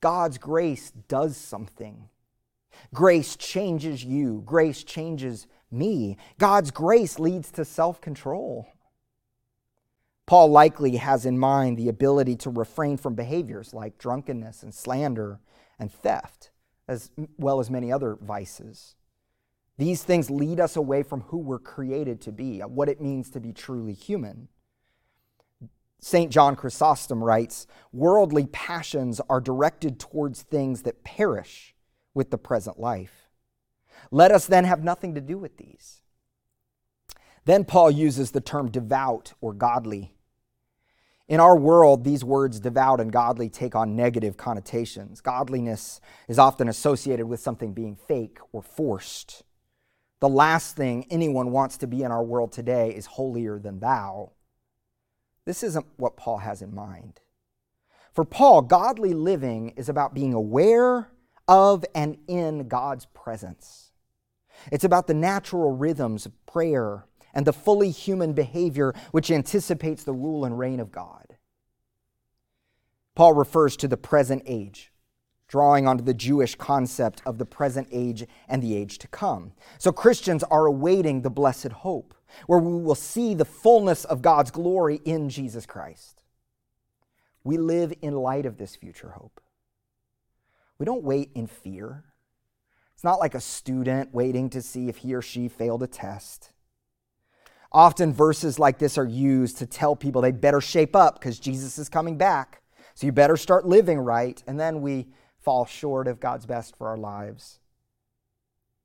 God's 0.00 0.38
grace 0.38 0.90
does 1.06 1.36
something. 1.36 2.08
Grace 2.92 3.36
changes 3.36 4.04
you, 4.04 4.42
grace 4.44 4.82
changes 4.82 5.46
me. 5.70 6.16
God's 6.36 6.72
grace 6.72 7.20
leads 7.20 7.52
to 7.52 7.64
self 7.64 8.00
control. 8.00 8.66
Paul 10.26 10.48
likely 10.48 10.96
has 10.96 11.24
in 11.24 11.38
mind 11.38 11.76
the 11.76 11.88
ability 11.88 12.34
to 12.36 12.50
refrain 12.50 12.96
from 12.96 13.14
behaviors 13.14 13.72
like 13.72 13.96
drunkenness 13.96 14.64
and 14.64 14.74
slander 14.74 15.40
and 15.78 15.90
theft, 15.90 16.50
as 16.88 17.10
well 17.38 17.60
as 17.60 17.70
many 17.70 17.92
other 17.92 18.18
vices. 18.20 18.96
These 19.78 20.02
things 20.02 20.30
lead 20.30 20.58
us 20.58 20.74
away 20.74 21.04
from 21.04 21.20
who 21.22 21.38
we're 21.38 21.60
created 21.60 22.20
to 22.22 22.32
be, 22.32 22.60
uh, 22.60 22.66
what 22.66 22.88
it 22.88 23.00
means 23.00 23.30
to 23.30 23.40
be 23.40 23.52
truly 23.52 23.92
human. 23.92 24.48
St. 26.00 26.30
John 26.30 26.56
Chrysostom 26.56 27.22
writes 27.22 27.66
Worldly 27.92 28.46
passions 28.46 29.20
are 29.28 29.40
directed 29.40 30.00
towards 30.00 30.42
things 30.42 30.82
that 30.82 31.04
perish 31.04 31.74
with 32.14 32.30
the 32.30 32.38
present 32.38 32.80
life. 32.80 33.28
Let 34.10 34.32
us 34.32 34.46
then 34.46 34.64
have 34.64 34.82
nothing 34.82 35.14
to 35.14 35.20
do 35.20 35.38
with 35.38 35.56
these. 35.56 36.02
Then 37.44 37.64
Paul 37.64 37.92
uses 37.92 38.32
the 38.32 38.40
term 38.40 38.70
devout 38.70 39.34
or 39.40 39.52
godly 39.52 40.15
in 41.28 41.40
our 41.40 41.56
world, 41.56 42.04
these 42.04 42.24
words 42.24 42.60
devout 42.60 43.00
and 43.00 43.10
godly 43.10 43.48
take 43.48 43.74
on 43.74 43.96
negative 43.96 44.36
connotations. 44.36 45.20
Godliness 45.20 46.00
is 46.28 46.38
often 46.38 46.68
associated 46.68 47.26
with 47.26 47.40
something 47.40 47.72
being 47.72 47.96
fake 47.96 48.38
or 48.52 48.62
forced. 48.62 49.42
The 50.20 50.28
last 50.28 50.76
thing 50.76 51.06
anyone 51.10 51.50
wants 51.50 51.76
to 51.78 51.86
be 51.86 52.02
in 52.02 52.12
our 52.12 52.22
world 52.22 52.52
today 52.52 52.90
is 52.90 53.06
holier 53.06 53.58
than 53.58 53.80
thou. 53.80 54.32
This 55.44 55.62
isn't 55.62 55.86
what 55.96 56.16
Paul 56.16 56.38
has 56.38 56.62
in 56.62 56.74
mind. 56.74 57.20
For 58.12 58.24
Paul, 58.24 58.62
godly 58.62 59.12
living 59.12 59.70
is 59.70 59.88
about 59.88 60.14
being 60.14 60.32
aware 60.32 61.10
of 61.48 61.84
and 61.94 62.18
in 62.26 62.68
God's 62.68 63.06
presence. 63.06 63.92
It's 64.72 64.84
about 64.84 65.06
the 65.06 65.14
natural 65.14 65.72
rhythms 65.72 66.24
of 66.24 66.46
prayer 66.46 67.04
and 67.36 67.46
the 67.46 67.52
fully 67.52 67.90
human 67.90 68.32
behavior 68.32 68.94
which 69.10 69.30
anticipates 69.30 70.02
the 70.02 70.14
rule 70.14 70.46
and 70.46 70.58
reign 70.58 70.80
of 70.80 70.90
God. 70.90 71.36
Paul 73.14 73.34
refers 73.34 73.76
to 73.76 73.86
the 73.86 73.98
present 73.98 74.42
age, 74.46 74.90
drawing 75.46 75.86
onto 75.86 76.02
the 76.02 76.14
Jewish 76.14 76.54
concept 76.54 77.20
of 77.26 77.36
the 77.36 77.44
present 77.44 77.88
age 77.92 78.24
and 78.48 78.62
the 78.62 78.74
age 78.74 78.96
to 78.98 79.08
come. 79.08 79.52
So 79.76 79.92
Christians 79.92 80.44
are 80.44 80.64
awaiting 80.64 81.20
the 81.20 81.30
blessed 81.30 81.72
hope, 81.72 82.14
where 82.46 82.58
we 82.58 82.80
will 82.82 82.94
see 82.94 83.34
the 83.34 83.44
fullness 83.44 84.06
of 84.06 84.22
God's 84.22 84.50
glory 84.50 85.02
in 85.04 85.28
Jesus 85.28 85.66
Christ. 85.66 86.22
We 87.44 87.58
live 87.58 87.92
in 88.00 88.14
light 88.14 88.46
of 88.46 88.56
this 88.56 88.74
future 88.74 89.10
hope. 89.10 89.42
We 90.78 90.86
don't 90.86 91.04
wait 91.04 91.32
in 91.34 91.46
fear. 91.46 92.04
It's 92.94 93.04
not 93.04 93.20
like 93.20 93.34
a 93.34 93.40
student 93.40 94.14
waiting 94.14 94.48
to 94.50 94.62
see 94.62 94.88
if 94.88 94.98
he 94.98 95.14
or 95.14 95.20
she 95.20 95.48
failed 95.48 95.82
a 95.82 95.86
test. 95.86 96.52
Often 97.76 98.14
verses 98.14 98.58
like 98.58 98.78
this 98.78 98.96
are 98.96 99.04
used 99.04 99.58
to 99.58 99.66
tell 99.66 99.94
people 99.94 100.22
they 100.22 100.32
better 100.32 100.62
shape 100.62 100.96
up 100.96 101.20
because 101.20 101.38
Jesus 101.38 101.76
is 101.76 101.90
coming 101.90 102.16
back. 102.16 102.62
So 102.94 103.04
you 103.04 103.12
better 103.12 103.36
start 103.36 103.66
living 103.66 103.98
right. 103.98 104.42
And 104.46 104.58
then 104.58 104.80
we 104.80 105.08
fall 105.40 105.66
short 105.66 106.08
of 106.08 106.18
God's 106.18 106.46
best 106.46 106.74
for 106.78 106.88
our 106.88 106.96
lives. 106.96 107.60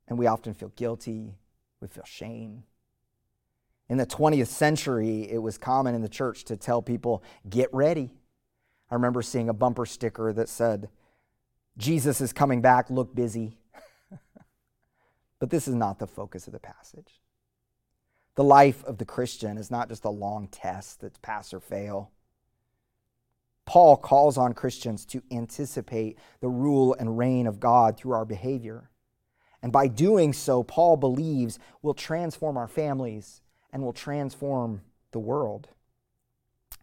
And 0.09 0.19
we 0.19 0.27
often 0.27 0.53
feel 0.53 0.73
guilty, 0.75 1.35
we 1.79 1.87
feel 1.87 2.03
shame. 2.03 2.63
In 3.87 3.97
the 3.97 4.05
20th 4.05 4.47
century, 4.47 5.21
it 5.31 5.41
was 5.41 5.57
common 5.57 5.95
in 5.95 6.01
the 6.01 6.09
church 6.09 6.43
to 6.43 6.57
tell 6.57 6.81
people, 6.81 7.23
get 7.49 7.73
ready. 7.73 8.13
I 8.89 8.95
remember 8.95 9.21
seeing 9.21 9.47
a 9.47 9.53
bumper 9.53 9.85
sticker 9.85 10.33
that 10.33 10.49
said, 10.49 10.89
Jesus 11.77 12.19
is 12.19 12.33
coming 12.33 12.59
back, 12.59 12.89
look 12.89 13.15
busy. 13.15 13.57
but 15.39 15.49
this 15.49 15.69
is 15.69 15.75
not 15.75 15.97
the 15.97 16.07
focus 16.07 16.45
of 16.47 16.51
the 16.51 16.59
passage. 16.59 17.21
The 18.35 18.43
life 18.43 18.83
of 18.85 18.97
the 18.97 19.05
Christian 19.05 19.57
is 19.57 19.69
not 19.69 19.89
just 19.89 20.05
a 20.05 20.09
long 20.09 20.47
test 20.47 21.01
that's 21.01 21.19
pass 21.19 21.53
or 21.53 21.59
fail. 21.59 22.11
Paul 23.65 23.97
calls 23.97 24.37
on 24.37 24.53
Christians 24.53 25.05
to 25.07 25.21
anticipate 25.31 26.17
the 26.39 26.49
rule 26.49 26.95
and 26.97 27.17
reign 27.17 27.45
of 27.45 27.59
God 27.59 27.97
through 27.97 28.13
our 28.13 28.25
behavior. 28.25 28.89
And 29.61 29.71
by 29.71 29.87
doing 29.87 30.33
so, 30.33 30.63
Paul 30.63 30.97
believes 30.97 31.59
will 31.81 31.93
transform 31.93 32.57
our 32.57 32.67
families 32.67 33.41
and 33.71 33.83
will 33.83 33.93
transform 33.93 34.81
the 35.11 35.19
world. 35.19 35.69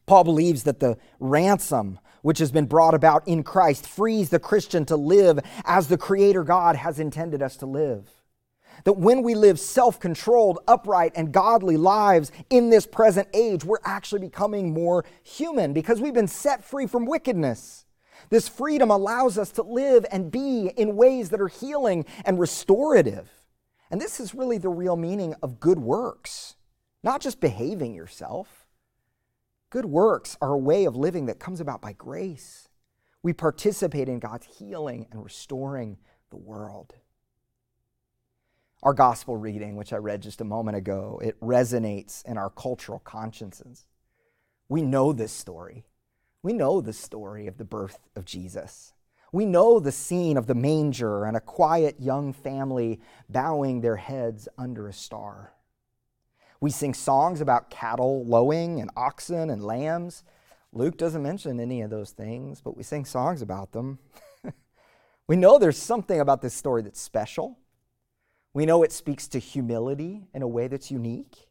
Paul 0.07 0.25
believes 0.25 0.63
that 0.63 0.81
the 0.81 0.97
ransom 1.19 1.99
which 2.23 2.39
has 2.39 2.51
been 2.51 2.67
brought 2.67 2.95
about 2.95 3.27
in 3.27 3.43
Christ 3.43 3.87
frees 3.87 4.31
the 4.31 4.39
Christian 4.39 4.85
to 4.87 4.97
live 4.97 5.39
as 5.65 5.89
the 5.89 5.99
Creator 5.99 6.45
God 6.45 6.77
has 6.77 6.99
intended 6.99 7.43
us 7.43 7.57
to 7.57 7.67
live 7.67 8.11
that 8.85 8.95
when 8.95 9.23
we 9.23 9.35
live 9.35 9.59
self 9.59 9.99
controlled, 10.01 10.59
upright, 10.69 11.13
and 11.15 11.33
godly 11.33 11.77
lives 11.77 12.33
in 12.51 12.71
this 12.71 12.87
present 12.87 13.29
age, 13.33 13.65
we're 13.65 13.79
actually 13.85 14.21
becoming 14.21 14.73
more 14.73 15.05
human 15.23 15.73
because 15.73 16.01
we've 16.01 16.15
been 16.15 16.29
set 16.29 16.65
free 16.65 16.87
from 16.87 17.07
wickedness. 17.07 17.85
This 18.31 18.49
freedom 18.49 18.91
allows 18.91 19.39
us 19.39 19.51
to 19.53 19.63
live 19.63 20.05
and 20.11 20.31
be 20.31 20.69
in 20.77 20.97
ways 20.97 21.31
that 21.31 21.41
are 21.41 21.49
healing 21.49 22.05
and 22.25 22.39
restorative. 22.39 23.31
And 23.91 24.01
this 24.01 24.21
is 24.21 24.35
really 24.35 24.59
the 24.59 24.69
real 24.69 24.97
meaning 24.97 25.35
of 25.43 25.61
good 25.61 25.79
works, 25.79 26.57
not 27.03 27.21
just 27.21 27.41
behaving 27.41 27.95
yourself. 27.95 28.67
Good 29.71 29.87
works 29.87 30.37
are 30.41 30.53
a 30.53 30.59
way 30.59 30.85
of 30.85 30.97
living 30.97 31.27
that 31.27 31.39
comes 31.39 31.61
about 31.61 31.81
by 31.81 31.93
grace. 31.93 32.69
We 33.23 33.33
participate 33.33 34.09
in 34.09 34.19
God's 34.19 34.47
healing 34.59 35.07
and 35.11 35.23
restoring 35.23 35.99
the 36.31 36.37
world. 36.37 36.95
Our 38.83 38.95
gospel 38.95 39.37
reading, 39.37 39.75
which 39.75 39.93
I 39.93 39.97
read 39.97 40.23
just 40.23 40.41
a 40.41 40.45
moment 40.45 40.77
ago, 40.77 41.21
it 41.23 41.41
resonates 41.41 42.25
in 42.25 42.39
our 42.39 42.51
cultural 42.51 43.01
consciences. 43.01 43.87
We 44.69 44.83
know 44.83 45.13
this 45.13 45.33
story. 45.33 45.85
We 46.45 46.53
know 46.53 46.81
the 46.81 46.93
story 46.93 47.49
of 47.49 47.59
the 47.59 47.65
birth 47.65 47.99
of 48.15 48.25
Jesus. 48.25 48.93
We 49.33 49.47
know 49.47 49.81
the 49.81 49.91
scene 49.91 50.37
of 50.37 50.47
the 50.47 50.55
manger 50.55 51.25
and 51.25 51.37
a 51.37 51.41
quiet 51.41 51.97
young 51.99 52.33
family 52.33 53.01
bowing 53.29 53.81
their 53.81 53.97
heads 53.97 54.49
under 54.57 54.87
a 54.87 54.93
star. 54.93 55.55
We 56.61 56.71
sing 56.71 56.95
songs 56.95 57.41
about 57.41 57.71
cattle 57.71 58.25
lowing 58.25 58.81
and 58.81 58.91
oxen 58.97 59.51
and 59.51 59.65
lambs. 59.65 60.23
Luke 60.73 60.97
doesn't 60.97 61.23
mention 61.23 61.59
any 61.59 61.83
of 61.83 61.91
those 61.91 62.13
things, 62.13 62.61
but 62.61 62.77
we 62.77 62.85
sing 62.85 63.05
songs 63.05 63.43
about 63.43 63.73
them. 63.73 63.99
we 65.27 65.37
know 65.37 65.59
there's 65.59 65.79
something 65.79 66.21
about 66.21 66.43
this 66.43 66.55
story 66.55 66.83
that's 66.83 67.01
special. 67.01 67.59
We 68.55 68.67
know 68.67 68.83
it 68.83 68.93
speaks 68.93 69.29
to 69.29 69.39
humility 69.39 70.27
in 70.35 70.43
a 70.43 70.49
way 70.49 70.69
that's 70.69 70.91
unique, 70.91 71.49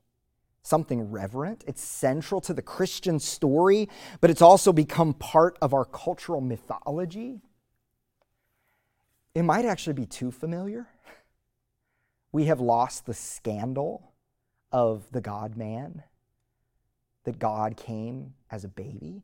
something 0.62 1.12
reverent. 1.12 1.63
It's 1.68 1.82
central 1.82 2.42
to 2.42 2.54
the 2.54 2.62
Christian 2.62 3.20
story, 3.20 3.88
but 4.20 4.30
it's 4.30 4.42
also 4.42 4.74
become 4.74 5.13
part 5.13 5.58
of 5.62 5.74
our 5.74 5.86
cultural 5.86 6.42
mythology. 6.42 7.42
It 9.34 9.44
might 9.44 9.66
actually 9.66 9.94
be 9.94 10.06
too 10.06 10.32
familiar. 10.32 10.88
We 12.32 12.46
have 12.46 12.60
lost 12.60 13.06
the 13.06 13.13
scandal 13.13 14.12
of 14.72 15.10
the 15.12 15.22
God 15.22 15.56
man, 15.56 16.04
that 17.24 17.39
God 17.39 17.77
came 17.77 18.34
as 18.50 18.63
a 18.63 18.70
baby. 18.70 19.24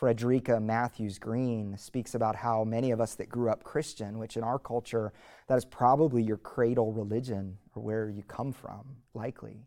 Frederica 0.00 0.58
Mathewes-Green 0.58 1.76
speaks 1.76 2.14
about 2.14 2.34
how 2.34 2.64
many 2.64 2.90
of 2.90 3.02
us 3.02 3.16
that 3.16 3.28
grew 3.28 3.50
up 3.50 3.62
Christian, 3.62 4.18
which 4.18 4.38
in 4.38 4.42
our 4.42 4.58
culture, 4.58 5.12
that 5.46 5.58
is 5.58 5.66
probably 5.66 6.22
your 6.22 6.38
cradle 6.38 6.90
religion 6.90 7.58
or 7.74 7.82
where 7.82 8.08
you 8.08 8.22
come 8.22 8.50
from, 8.50 8.96
likely. 9.12 9.66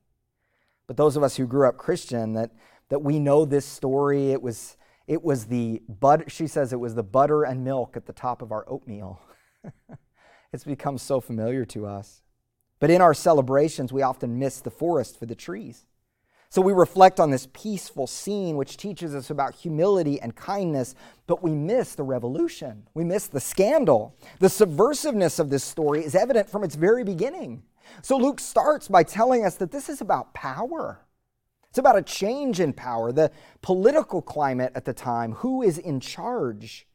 But 0.88 0.98
those 0.98 1.16
of 1.16 1.22
us 1.22 1.36
who 1.36 1.46
grew 1.46 1.70
up 1.70 1.78
Christian, 1.78 2.34
that, 2.34 2.50
that 2.90 3.04
we 3.04 3.20
know 3.20 3.46
this 3.46 3.64
story, 3.64 4.32
it 4.32 4.42
was, 4.42 4.76
it 5.06 5.24
was 5.24 5.46
the 5.46 5.84
butter, 5.88 6.28
she 6.28 6.48
says 6.48 6.74
it 6.74 6.80
was 6.80 6.96
the 6.96 7.04
butter 7.04 7.44
and 7.44 7.64
milk 7.64 7.96
at 7.96 8.08
the 8.08 8.12
top 8.12 8.42
of 8.42 8.52
our 8.52 8.68
oatmeal. 8.68 9.22
it's 10.52 10.64
become 10.64 10.98
so 10.98 11.22
familiar 11.22 11.64
to 11.66 11.86
us. 11.86 12.24
But 12.80 12.90
in 12.90 13.02
our 13.02 13.14
celebrations, 13.14 13.94
we 13.94 14.02
often 14.02 14.40
miss 14.40 14.62
the 14.62 14.72
forest 14.72 15.20
for 15.20 15.28
the 15.28 15.36
trees. 15.36 15.86
So 16.54 16.62
we 16.62 16.72
reflect 16.72 17.20
on 17.20 17.32
this 17.32 17.48
peaceful 17.52 18.06
scene, 18.06 18.58
which 18.58 18.78
teaches 18.78 19.16
us 19.16 19.32
about 19.32 19.56
humility 19.56 20.22
and 20.22 20.36
kindness, 20.36 20.94
but 21.26 21.42
we 21.42 21.50
miss 21.50 21.96
the 21.96 22.04
revolution. 22.04 22.88
We 22.94 23.04
miss 23.04 23.26
the 23.26 23.40
scandal. 23.40 24.16
The 24.38 24.50
subversiveness 24.50 25.40
of 25.40 25.50
this 25.50 25.64
story 25.64 26.06
is 26.06 26.14
evident 26.14 26.48
from 26.48 26.64
its 26.64 26.76
very 26.76 27.04
beginning. 27.04 27.64
So 28.04 28.18
Luke 28.18 28.40
starts 28.40 28.88
by 28.88 29.02
telling 29.02 29.44
us 29.44 29.56
that 29.56 29.72
this 29.72 29.90
is 29.90 30.00
about 30.00 30.36
power. 30.36 31.00
It's 31.70 31.80
about 31.80 31.98
a 31.98 32.04
change 32.04 32.60
in 32.60 32.72
power, 32.72 33.12
the 33.12 33.32
political 33.64 34.22
climate 34.22 34.74
at 34.76 34.86
the 34.86 34.94
time, 34.94 35.32
who 35.32 35.64
is 35.64 35.80
in 35.80 36.00
charge. 36.00 36.86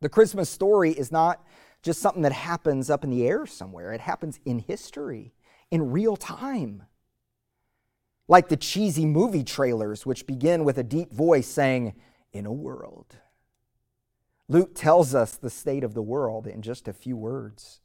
The 0.00 0.08
Christmas 0.08 0.50
story 0.50 0.90
is 0.90 1.12
not 1.12 1.46
just 1.84 2.00
something 2.00 2.22
that 2.22 2.32
happens 2.32 2.90
up 2.90 3.04
in 3.04 3.10
the 3.10 3.24
air 3.24 3.46
somewhere, 3.46 3.92
it 3.92 4.00
happens 4.00 4.40
in 4.44 4.58
history, 4.58 5.32
in 5.70 5.92
real 5.92 6.16
time. 6.16 6.82
Like 8.28 8.48
the 8.48 8.56
cheesy 8.56 9.06
movie 9.06 9.42
trailers, 9.42 10.04
which 10.04 10.26
begin 10.26 10.64
with 10.64 10.76
a 10.76 10.84
deep 10.84 11.12
voice 11.12 11.48
saying, 11.48 11.94
In 12.32 12.44
a 12.44 12.52
world. 12.52 13.16
Luke 14.48 14.74
tells 14.74 15.14
us 15.14 15.36
the 15.36 15.50
state 15.50 15.82
of 15.82 15.94
the 15.94 16.02
world 16.02 16.46
in 16.46 16.62
just 16.62 16.88
a 16.88 16.92
few 16.92 17.16
words. 17.16 17.80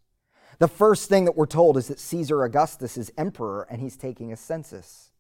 The 0.60 0.68
first 0.68 1.10
thing 1.10 1.26
that 1.26 1.36
we're 1.36 1.46
told 1.46 1.78
is 1.78 1.88
that 1.88 2.00
Caesar 2.00 2.44
Augustus 2.44 2.98
is 2.98 3.12
emperor 3.18 3.68
and 3.70 3.82
he's 3.82 3.98
taking 3.98 4.32
a 4.32 4.38
census. 4.38 5.12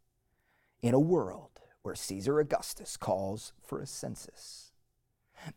In 0.81 0.93
a 0.93 0.99
world 0.99 1.59
where 1.81 1.95
Caesar 1.95 2.39
Augustus 2.39 2.97
calls 2.97 3.53
for 3.61 3.79
a 3.79 3.85
census. 3.85 4.71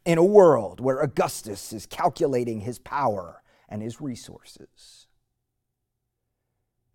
In 0.05 0.19
a 0.19 0.25
world 0.25 0.81
where 0.81 1.01
Augustus 1.01 1.73
is 1.73 1.87
calculating 1.87 2.61
his 2.61 2.79
power 2.79 3.43
and 3.69 3.83
his 3.83 4.01
resources. 4.01 5.07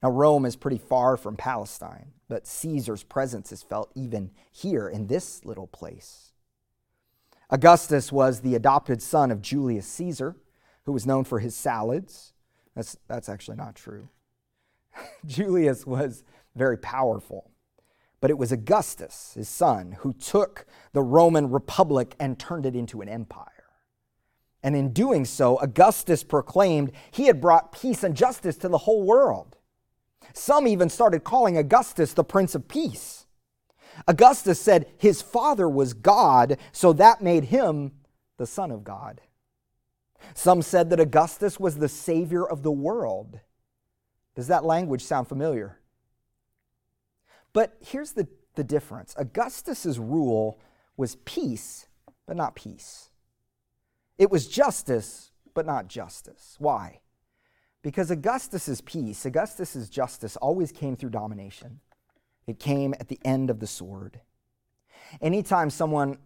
Now, 0.01 0.09
Rome 0.09 0.45
is 0.45 0.55
pretty 0.55 0.79
far 0.79 1.15
from 1.15 1.35
Palestine, 1.35 2.11
but 2.27 2.47
Caesar's 2.47 3.03
presence 3.03 3.51
is 3.51 3.61
felt 3.61 3.91
even 3.93 4.31
here 4.51 4.87
in 4.87 5.07
this 5.07 5.45
little 5.45 5.67
place. 5.67 6.31
Augustus 7.51 8.11
was 8.11 8.41
the 8.41 8.55
adopted 8.55 9.01
son 9.01 9.29
of 9.29 9.41
Julius 9.41 9.85
Caesar, 9.85 10.37
who 10.85 10.91
was 10.91 11.05
known 11.05 11.23
for 11.23 11.39
his 11.39 11.55
salads. 11.55 12.33
That's, 12.75 12.97
that's 13.07 13.29
actually 13.29 13.57
not 13.57 13.75
true. 13.75 14.09
Julius 15.25 15.85
was 15.85 16.23
very 16.55 16.77
powerful, 16.77 17.51
but 18.21 18.31
it 18.31 18.37
was 18.37 18.51
Augustus, 18.51 19.33
his 19.35 19.49
son, 19.49 19.97
who 19.99 20.13
took 20.13 20.65
the 20.93 21.03
Roman 21.03 21.51
Republic 21.51 22.15
and 22.19 22.39
turned 22.39 22.65
it 22.65 22.75
into 22.75 23.01
an 23.01 23.09
empire. 23.09 23.47
And 24.63 24.75
in 24.75 24.93
doing 24.93 25.25
so, 25.25 25.57
Augustus 25.57 26.23
proclaimed 26.23 26.91
he 27.11 27.25
had 27.25 27.41
brought 27.41 27.71
peace 27.71 28.03
and 28.03 28.15
justice 28.15 28.57
to 28.57 28.69
the 28.69 28.79
whole 28.79 29.03
world. 29.03 29.57
Some 30.33 30.67
even 30.67 30.89
started 30.89 31.23
calling 31.23 31.57
Augustus 31.57 32.13
the 32.13 32.23
Prince 32.23 32.55
of 32.55 32.67
Peace. 32.67 33.25
Augustus 34.07 34.59
said 34.59 34.87
his 34.97 35.21
father 35.21 35.67
was 35.67 35.93
God, 35.93 36.57
so 36.71 36.93
that 36.93 37.21
made 37.21 37.45
him 37.45 37.91
the 38.37 38.47
Son 38.47 38.71
of 38.71 38.83
God. 38.83 39.21
Some 40.33 40.61
said 40.61 40.89
that 40.89 40.99
Augustus 40.99 41.59
was 41.59 41.77
the 41.77 41.89
Savior 41.89 42.45
of 42.45 42.63
the 42.63 42.71
world. 42.71 43.39
Does 44.35 44.47
that 44.47 44.63
language 44.63 45.03
sound 45.03 45.27
familiar? 45.27 45.79
But 47.53 47.75
here's 47.81 48.13
the, 48.13 48.27
the 48.55 48.63
difference 48.63 49.15
Augustus's 49.17 49.99
rule 49.99 50.59
was 50.95 51.17
peace, 51.25 51.87
but 52.25 52.37
not 52.37 52.55
peace. 52.55 53.09
It 54.17 54.29
was 54.29 54.47
justice, 54.47 55.31
but 55.53 55.65
not 55.65 55.87
justice. 55.87 56.55
Why? 56.59 57.01
Because 57.81 58.11
Augustus's 58.11 58.81
peace, 58.81 59.25
Augustus's 59.25 59.89
justice 59.89 60.37
always 60.37 60.71
came 60.71 60.95
through 60.95 61.09
domination. 61.09 61.79
It 62.45 62.59
came 62.59 62.93
at 62.99 63.07
the 63.07 63.19
end 63.25 63.49
of 63.49 63.59
the 63.59 63.67
sword. 63.67 64.21
Anytime 65.21 65.69
someone 65.69 66.17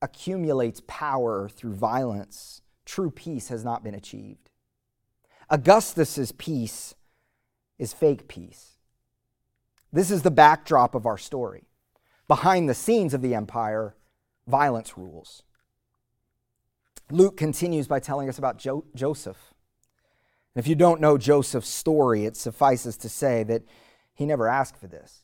accumulates 0.00 0.82
power 0.86 1.48
through 1.48 1.74
violence, 1.74 2.62
true 2.84 3.10
peace 3.10 3.48
has 3.48 3.64
not 3.64 3.84
been 3.84 3.94
achieved. 3.94 4.50
Augustus's 5.50 6.32
peace 6.32 6.94
is 7.78 7.92
fake 7.92 8.28
peace. 8.28 8.76
This 9.92 10.10
is 10.10 10.22
the 10.22 10.30
backdrop 10.30 10.94
of 10.94 11.04
our 11.04 11.18
story. 11.18 11.64
Behind 12.26 12.68
the 12.68 12.74
scenes 12.74 13.12
of 13.12 13.20
the 13.20 13.34
empire, 13.34 13.94
violence 14.46 14.96
rules. 14.96 15.42
Luke 17.10 17.36
continues 17.36 17.86
by 17.86 18.00
telling 18.00 18.28
us 18.28 18.38
about 18.38 18.58
jo- 18.58 18.86
Joseph. 18.94 19.51
If 20.54 20.66
you 20.66 20.74
don't 20.74 21.00
know 21.00 21.16
Joseph's 21.16 21.68
story, 21.68 22.26
it 22.26 22.36
suffices 22.36 22.96
to 22.98 23.08
say 23.08 23.42
that 23.44 23.62
he 24.14 24.26
never 24.26 24.48
asked 24.48 24.76
for 24.76 24.86
this. 24.86 25.22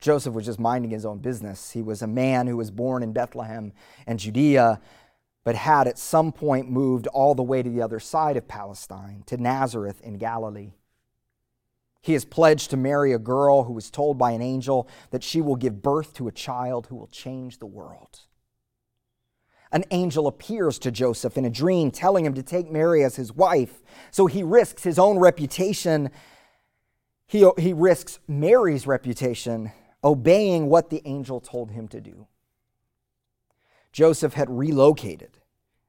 Joseph 0.00 0.34
was 0.34 0.46
just 0.46 0.60
minding 0.60 0.90
his 0.90 1.04
own 1.04 1.18
business. 1.18 1.72
He 1.72 1.82
was 1.82 2.02
a 2.02 2.06
man 2.06 2.46
who 2.46 2.56
was 2.56 2.70
born 2.70 3.02
in 3.02 3.12
Bethlehem 3.12 3.72
and 4.06 4.18
Judea, 4.18 4.80
but 5.44 5.54
had 5.54 5.88
at 5.88 5.98
some 5.98 6.32
point 6.32 6.70
moved 6.70 7.06
all 7.08 7.34
the 7.34 7.42
way 7.42 7.62
to 7.62 7.70
the 7.70 7.82
other 7.82 8.00
side 8.00 8.36
of 8.36 8.46
Palestine, 8.46 9.24
to 9.26 9.36
Nazareth 9.36 10.00
in 10.02 10.18
Galilee. 10.18 10.72
He 12.00 12.14
is 12.14 12.24
pledged 12.24 12.70
to 12.70 12.76
marry 12.76 13.12
a 13.12 13.18
girl 13.18 13.64
who 13.64 13.72
was 13.72 13.90
told 13.90 14.18
by 14.18 14.32
an 14.32 14.42
angel 14.42 14.88
that 15.10 15.22
she 15.22 15.40
will 15.40 15.56
give 15.56 15.82
birth 15.82 16.14
to 16.14 16.26
a 16.26 16.32
child 16.32 16.88
who 16.88 16.96
will 16.96 17.08
change 17.08 17.58
the 17.58 17.66
world 17.66 18.20
an 19.72 19.84
angel 19.90 20.26
appears 20.26 20.78
to 20.80 20.90
Joseph 20.90 21.38
in 21.38 21.46
a 21.46 21.50
dream, 21.50 21.90
telling 21.90 22.26
him 22.26 22.34
to 22.34 22.42
take 22.42 22.70
Mary 22.70 23.02
as 23.02 23.16
his 23.16 23.32
wife. 23.32 23.82
So 24.10 24.26
he 24.26 24.42
risks 24.42 24.84
his 24.84 24.98
own 24.98 25.18
reputation. 25.18 26.10
He, 27.26 27.48
he 27.58 27.72
risks 27.72 28.18
Mary's 28.28 28.86
reputation, 28.86 29.72
obeying 30.04 30.66
what 30.66 30.90
the 30.90 31.00
angel 31.06 31.40
told 31.40 31.70
him 31.70 31.88
to 31.88 32.00
do. 32.00 32.26
Joseph 33.92 34.34
had 34.34 34.50
relocated, 34.50 35.38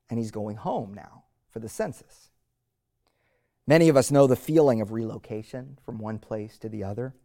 and 0.10 0.17
he's 0.17 0.32
going 0.32 0.56
home 0.56 0.93
now 0.93 1.24
for 1.50 1.60
the 1.60 1.69
census. 1.69 2.30
Many 3.67 3.89
of 3.89 3.98
us 3.98 4.12
know 4.12 4.28
the 4.28 4.36
feeling 4.36 4.82
of 4.82 4.91
relocation 4.91 5.78
from 5.86 5.98
one 5.98 6.19
place 6.19 6.58
to 6.60 6.69
the 6.69 6.84
other. 6.84 7.15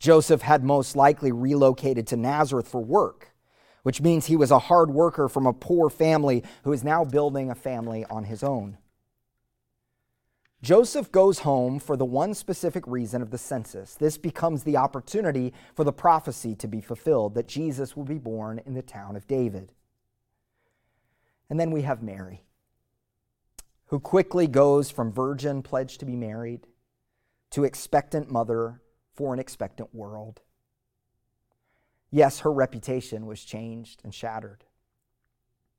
Joseph 0.00 0.42
had 0.42 0.64
most 0.64 0.94
likely 0.94 1.32
relocated 1.32 2.06
to 2.08 2.16
Nazareth 2.16 2.68
for 2.68 2.80
work 2.80 3.32
which 3.82 4.00
means 4.00 4.26
he 4.26 4.36
was 4.36 4.50
a 4.50 4.58
hard 4.58 4.90
worker 4.90 5.28
from 5.28 5.46
a 5.46 5.52
poor 5.52 5.88
family 5.90 6.42
who 6.64 6.72
is 6.72 6.84
now 6.84 7.04
building 7.04 7.50
a 7.50 7.54
family 7.54 8.04
on 8.06 8.24
his 8.24 8.42
own. 8.42 8.78
Joseph 10.60 11.12
goes 11.12 11.40
home 11.40 11.78
for 11.78 11.96
the 11.96 12.04
one 12.04 12.34
specific 12.34 12.84
reason 12.86 13.22
of 13.22 13.30
the 13.30 13.38
census. 13.38 13.94
This 13.94 14.18
becomes 14.18 14.64
the 14.64 14.76
opportunity 14.76 15.52
for 15.74 15.84
the 15.84 15.92
prophecy 15.92 16.56
to 16.56 16.66
be 16.66 16.80
fulfilled 16.80 17.34
that 17.34 17.46
Jesus 17.46 17.96
will 17.96 18.04
be 18.04 18.18
born 18.18 18.60
in 18.66 18.74
the 18.74 18.82
town 18.82 19.14
of 19.14 19.28
David. 19.28 19.72
And 21.48 21.60
then 21.60 21.70
we 21.70 21.82
have 21.82 22.02
Mary, 22.02 22.42
who 23.86 24.00
quickly 24.00 24.48
goes 24.48 24.90
from 24.90 25.12
virgin 25.12 25.62
pledged 25.62 26.00
to 26.00 26.06
be 26.06 26.16
married 26.16 26.66
to 27.50 27.64
expectant 27.64 28.30
mother 28.30 28.82
for 29.14 29.32
an 29.32 29.38
expectant 29.38 29.94
world. 29.94 30.40
Yes, 32.10 32.40
her 32.40 32.52
reputation 32.52 33.26
was 33.26 33.44
changed 33.44 34.00
and 34.02 34.14
shattered. 34.14 34.64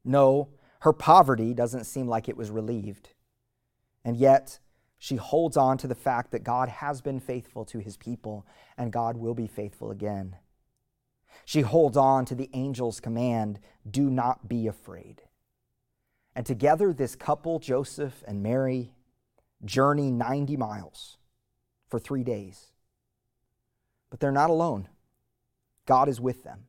No, 0.05 0.49
her 0.81 0.93
poverty 0.93 1.53
doesn't 1.53 1.85
seem 1.85 2.07
like 2.07 2.29
it 2.29 2.37
was 2.37 2.51
relieved. 2.51 3.09
And 4.05 4.15
yet, 4.15 4.59
she 4.97 5.15
holds 5.15 5.57
on 5.57 5.77
to 5.79 5.87
the 5.87 5.95
fact 5.95 6.31
that 6.31 6.43
God 6.43 6.69
has 6.69 7.01
been 7.01 7.19
faithful 7.19 7.65
to 7.65 7.79
his 7.79 7.97
people 7.97 8.45
and 8.77 8.91
God 8.91 9.17
will 9.17 9.33
be 9.33 9.47
faithful 9.47 9.91
again. 9.91 10.35
She 11.45 11.61
holds 11.61 11.97
on 11.97 12.25
to 12.25 12.35
the 12.35 12.49
angel's 12.53 12.99
command 12.99 13.59
do 13.89 14.09
not 14.09 14.47
be 14.47 14.67
afraid. 14.67 15.23
And 16.35 16.45
together, 16.45 16.93
this 16.93 17.15
couple, 17.15 17.59
Joseph 17.59 18.23
and 18.27 18.43
Mary, 18.43 18.93
journey 19.65 20.11
90 20.11 20.57
miles 20.57 21.17
for 21.87 21.99
three 21.99 22.23
days. 22.23 22.71
But 24.09 24.19
they're 24.19 24.31
not 24.31 24.49
alone. 24.49 24.89
God 25.89 26.07
is 26.07 26.21
with 26.21 26.43
them. 26.43 26.65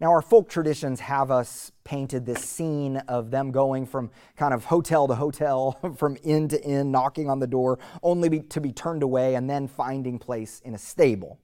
Now, 0.00 0.12
our 0.12 0.22
folk 0.22 0.48
traditions 0.48 1.00
have 1.00 1.30
us 1.30 1.70
painted 1.84 2.24
this 2.24 2.42
scene 2.42 2.96
of 3.08 3.30
them 3.30 3.50
going 3.50 3.84
from 3.84 4.10
kind 4.38 4.54
of 4.54 4.64
hotel 4.64 5.06
to 5.06 5.14
hotel, 5.14 5.78
from 5.98 6.16
inn 6.24 6.48
to 6.48 6.64
inn, 6.64 6.90
knocking 6.90 7.28
on 7.28 7.40
the 7.40 7.46
door, 7.46 7.78
only 8.02 8.30
be, 8.30 8.40
to 8.40 8.60
be 8.62 8.72
turned 8.72 9.02
away, 9.02 9.34
and 9.34 9.50
then 9.50 9.68
finding 9.68 10.18
place 10.18 10.62
in 10.64 10.74
a 10.74 10.78
stable. 10.78 11.40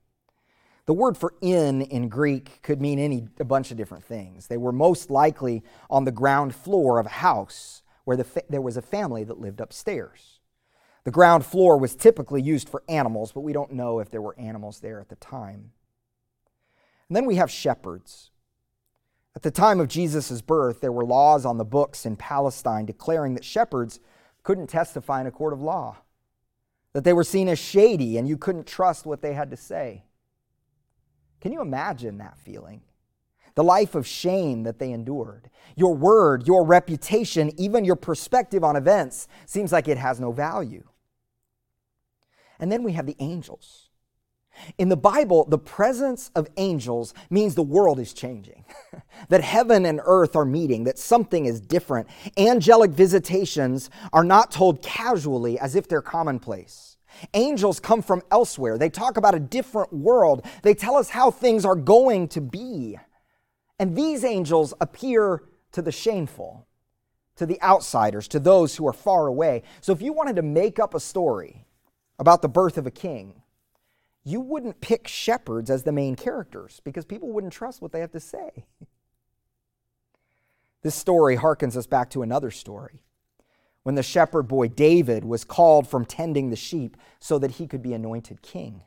The 0.87 0.94
word 0.94 1.18
for 1.18 1.34
inn 1.42 1.82
in 1.82 2.08
Greek 2.08 2.62
could 2.62 2.80
mean 2.80 2.98
any 2.98 3.28
a 3.38 3.44
bunch 3.44 3.70
of 3.70 3.76
different 3.76 4.04
things. 4.04 4.46
They 4.46 4.56
were 4.56 4.72
most 4.72 5.10
likely 5.10 5.62
on 5.90 6.04
the 6.04 6.12
ground 6.12 6.54
floor 6.54 6.98
of 6.98 7.04
a 7.04 7.20
house 7.20 7.82
where 8.04 8.16
the 8.16 8.24
fa- 8.24 8.44
there 8.48 8.62
was 8.62 8.78
a 8.78 8.82
family 8.82 9.24
that 9.24 9.38
lived 9.38 9.60
upstairs. 9.60 10.40
The 11.04 11.10
ground 11.10 11.44
floor 11.44 11.76
was 11.76 11.94
typically 11.94 12.40
used 12.40 12.70
for 12.70 12.82
animals, 12.88 13.30
but 13.30 13.42
we 13.42 13.52
don't 13.52 13.72
know 13.72 13.98
if 13.98 14.10
there 14.10 14.22
were 14.22 14.38
animals 14.38 14.80
there 14.80 15.00
at 15.00 15.10
the 15.10 15.16
time. 15.16 15.72
And 17.08 17.16
then 17.16 17.26
we 17.26 17.36
have 17.36 17.50
shepherds. 17.50 18.30
At 19.36 19.42
the 19.42 19.50
time 19.50 19.80
of 19.80 19.88
Jesus' 19.88 20.40
birth, 20.40 20.80
there 20.80 20.92
were 20.92 21.04
laws 21.04 21.44
on 21.44 21.58
the 21.58 21.64
books 21.64 22.06
in 22.06 22.16
Palestine 22.16 22.86
declaring 22.86 23.34
that 23.34 23.44
shepherds 23.44 24.00
couldn't 24.42 24.68
testify 24.68 25.20
in 25.20 25.26
a 25.26 25.32
court 25.32 25.52
of 25.52 25.60
law, 25.60 25.96
that 26.92 27.04
they 27.04 27.12
were 27.12 27.24
seen 27.24 27.48
as 27.48 27.58
shady 27.58 28.16
and 28.16 28.28
you 28.28 28.38
couldn't 28.38 28.66
trust 28.66 29.06
what 29.06 29.22
they 29.22 29.32
had 29.32 29.50
to 29.50 29.56
say. 29.56 30.04
Can 31.40 31.52
you 31.52 31.60
imagine 31.60 32.18
that 32.18 32.38
feeling? 32.38 32.82
The 33.54 33.64
life 33.64 33.94
of 33.94 34.06
shame 34.06 34.64
that 34.64 34.78
they 34.78 34.92
endured. 34.92 35.50
Your 35.76 35.94
word, 35.94 36.46
your 36.46 36.64
reputation, 36.64 37.52
even 37.58 37.84
your 37.84 37.96
perspective 37.96 38.64
on 38.64 38.76
events 38.76 39.28
seems 39.46 39.72
like 39.72 39.88
it 39.88 39.98
has 39.98 40.18
no 40.18 40.32
value. 40.32 40.84
And 42.58 42.70
then 42.70 42.82
we 42.82 42.92
have 42.92 43.06
the 43.06 43.16
angels 43.18 43.83
In 44.78 44.88
the 44.88 44.96
Bible, 44.96 45.44
the 45.48 45.58
presence 45.58 46.30
of 46.34 46.48
angels 46.56 47.14
means 47.30 47.54
the 47.54 47.62
world 47.62 47.98
is 47.98 48.12
changing, 48.12 48.64
that 49.28 49.42
heaven 49.42 49.86
and 49.86 50.00
earth 50.04 50.36
are 50.36 50.44
meeting, 50.44 50.84
that 50.84 50.98
something 50.98 51.46
is 51.46 51.60
different. 51.60 52.08
Angelic 52.36 52.90
visitations 52.90 53.90
are 54.12 54.24
not 54.24 54.50
told 54.50 54.82
casually 54.82 55.58
as 55.58 55.74
if 55.74 55.88
they're 55.88 56.02
commonplace. 56.02 56.96
Angels 57.32 57.80
come 57.80 58.02
from 58.02 58.22
elsewhere. 58.30 58.78
They 58.78 58.90
talk 58.90 59.16
about 59.16 59.34
a 59.34 59.40
different 59.40 59.92
world. 59.92 60.44
They 60.62 60.74
tell 60.74 60.96
us 60.96 61.10
how 61.10 61.30
things 61.30 61.64
are 61.64 61.76
going 61.76 62.28
to 62.28 62.40
be. 62.40 62.98
And 63.78 63.96
these 63.96 64.24
angels 64.24 64.74
appear 64.80 65.42
to 65.72 65.82
the 65.82 65.92
shameful, 65.92 66.66
to 67.36 67.46
the 67.46 67.60
outsiders, 67.62 68.28
to 68.28 68.40
those 68.40 68.76
who 68.76 68.86
are 68.86 68.92
far 68.92 69.26
away. 69.26 69.62
So 69.80 69.92
if 69.92 70.02
you 70.02 70.12
wanted 70.12 70.36
to 70.36 70.42
make 70.42 70.78
up 70.78 70.94
a 70.94 71.00
story 71.00 71.66
about 72.18 72.42
the 72.42 72.48
birth 72.48 72.78
of 72.78 72.86
a 72.86 72.92
king, 72.92 73.42
you 74.24 74.40
wouldn't 74.40 74.80
pick 74.80 75.06
shepherds 75.06 75.70
as 75.70 75.82
the 75.82 75.92
main 75.92 76.16
characters 76.16 76.80
because 76.82 77.04
people 77.04 77.30
wouldn't 77.30 77.52
trust 77.52 77.82
what 77.82 77.92
they 77.92 78.00
have 78.00 78.12
to 78.12 78.20
say. 78.20 78.64
This 80.82 80.94
story 80.94 81.37
harkens 81.37 81.76
us 81.76 81.87
back 81.87 82.10
to 82.10 82.22
another 82.22 82.50
story 82.50 83.02
when 83.82 83.94
the 83.94 84.02
shepherd 84.02 84.44
boy 84.44 84.68
David 84.68 85.24
was 85.24 85.44
called 85.44 85.87
from 85.87 86.04
tending 86.04 86.50
the 86.50 86.56
sheep 86.56 86.96
so 87.20 87.38
that 87.38 87.52
he 87.52 87.66
could 87.66 87.82
be 87.82 87.92
anointed 87.92 88.42
king. 88.42 88.82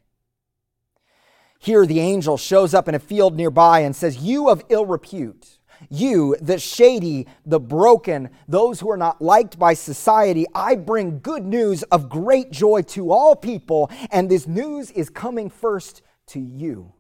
Here, 1.60 1.86
the 1.86 2.00
angel 2.00 2.38
shows 2.38 2.74
up 2.74 2.88
in 2.88 2.96
a 2.96 3.00
field 3.00 3.36
nearby 3.36 3.80
and 3.80 3.96
says, 3.96 4.18
You 4.18 4.50
of 4.50 4.64
ill 4.70 4.86
repute, 4.86 5.60
you, 5.90 6.36
the 6.42 6.60
shady, 6.60 7.28
the 7.46 7.60
broken, 7.60 8.30
those 8.48 8.80
who 8.80 8.90
are 8.90 8.98
not 8.98 9.22
liked 9.22 9.60
by 9.60 9.74
society, 9.74 10.46
I 10.54 10.76
bring 10.76 11.20
good 11.20 11.46
news 11.46 11.84
of 11.84 12.10
great 12.10 12.52
joy 12.52 12.82
to 12.84 13.12
all 13.12 13.36
people, 13.36 13.90
and 14.12 14.30
this 14.30 14.48
news 14.48 14.92
is 14.92 15.10
coming 15.10 15.50
first 15.50 16.02
to 16.28 16.40
you. 16.40 16.94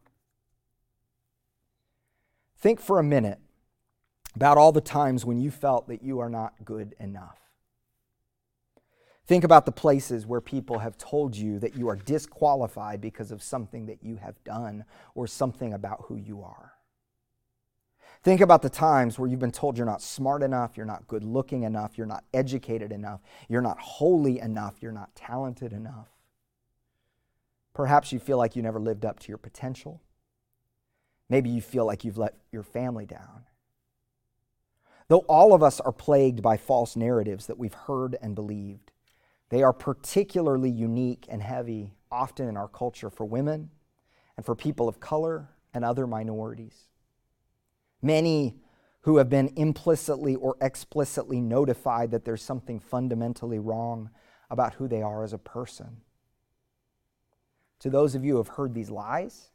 Think 2.59 2.79
for 2.79 2.99
a 2.99 3.03
minute 3.03 3.39
about 4.35 4.57
all 4.57 4.71
the 4.71 4.81
times 4.81 5.25
when 5.25 5.39
you 5.39 5.51
felt 5.51 5.87
that 5.87 6.03
you 6.03 6.19
are 6.19 6.29
not 6.29 6.53
good 6.63 6.95
enough. 6.99 7.39
Think 9.25 9.43
about 9.43 9.65
the 9.65 9.73
places 9.73 10.25
where 10.25 10.39
people 10.39 10.79
have 10.79 10.97
told 10.97 11.35
you 11.35 11.59
that 11.59 11.75
you 11.75 11.89
are 11.89 11.97
disqualified 11.97 13.01
because 13.01 13.31
of 13.31 13.43
something 13.43 13.87
that 13.87 14.01
you 14.01 14.15
have 14.15 14.41
done 14.45 14.85
or 15.15 15.27
something 15.27 15.73
about 15.73 16.05
who 16.05 16.15
you 16.15 16.43
are. 16.43 16.76
Think 18.27 18.41
about 18.41 18.61
the 18.61 18.69
times 18.69 19.17
where 19.17 19.29
you've 19.29 19.39
been 19.39 19.53
told 19.53 19.77
you're 19.77 19.85
not 19.85 20.01
smart 20.01 20.43
enough, 20.43 20.75
you're 20.75 20.85
not 20.85 21.07
good 21.07 21.23
looking 21.23 21.63
enough, 21.63 21.97
you're 21.97 22.05
not 22.05 22.25
educated 22.33 22.91
enough, 22.91 23.21
you're 23.47 23.61
not 23.61 23.79
holy 23.79 24.39
enough, 24.39 24.81
you're 24.81 24.91
not 24.91 25.15
talented 25.15 25.71
enough. 25.71 26.09
Perhaps 27.73 28.11
you 28.11 28.19
feel 28.19 28.37
like 28.37 28.53
you 28.53 28.61
never 28.61 28.81
lived 28.81 29.05
up 29.05 29.17
to 29.19 29.29
your 29.29 29.37
potential. 29.37 30.01
Maybe 31.29 31.49
you 31.49 31.61
feel 31.61 31.85
like 31.85 32.03
you've 32.03 32.17
let 32.17 32.35
your 32.51 32.63
family 32.63 33.05
down. 33.05 33.45
Though 35.07 35.23
all 35.29 35.53
of 35.53 35.63
us 35.63 35.79
are 35.79 35.93
plagued 35.93 36.41
by 36.41 36.57
false 36.57 36.97
narratives 36.97 37.45
that 37.45 37.57
we've 37.57 37.73
heard 37.73 38.17
and 38.21 38.35
believed, 38.35 38.91
they 39.47 39.63
are 39.63 39.71
particularly 39.71 40.69
unique 40.69 41.27
and 41.29 41.41
heavy, 41.41 41.93
often 42.11 42.49
in 42.49 42.57
our 42.57 42.67
culture, 42.67 43.09
for 43.09 43.23
women 43.23 43.69
and 44.35 44.45
for 44.45 44.53
people 44.53 44.89
of 44.89 44.99
color 44.99 45.47
and 45.73 45.85
other 45.85 46.05
minorities. 46.05 46.89
Many 48.07 48.55
who 49.01 49.17
have 49.17 49.29
been 49.29 49.51
implicitly 49.57 50.33
or 50.35 50.55
explicitly 50.61 51.41
notified 51.41 52.11
that 52.11 52.23
there's 52.23 52.41
something 52.41 52.79
fundamentally 52.79 53.59
wrong 53.59 54.11
about 54.49 54.75
who 54.75 54.87
they 54.87 55.01
are 55.01 55.25
as 55.25 55.33
a 55.33 55.37
person. 55.37 55.97
To 57.79 57.89
those 57.89 58.15
of 58.15 58.23
you 58.23 58.33
who 58.33 58.37
have 58.37 58.55
heard 58.55 58.73
these 58.73 58.89
lies, 58.89 59.49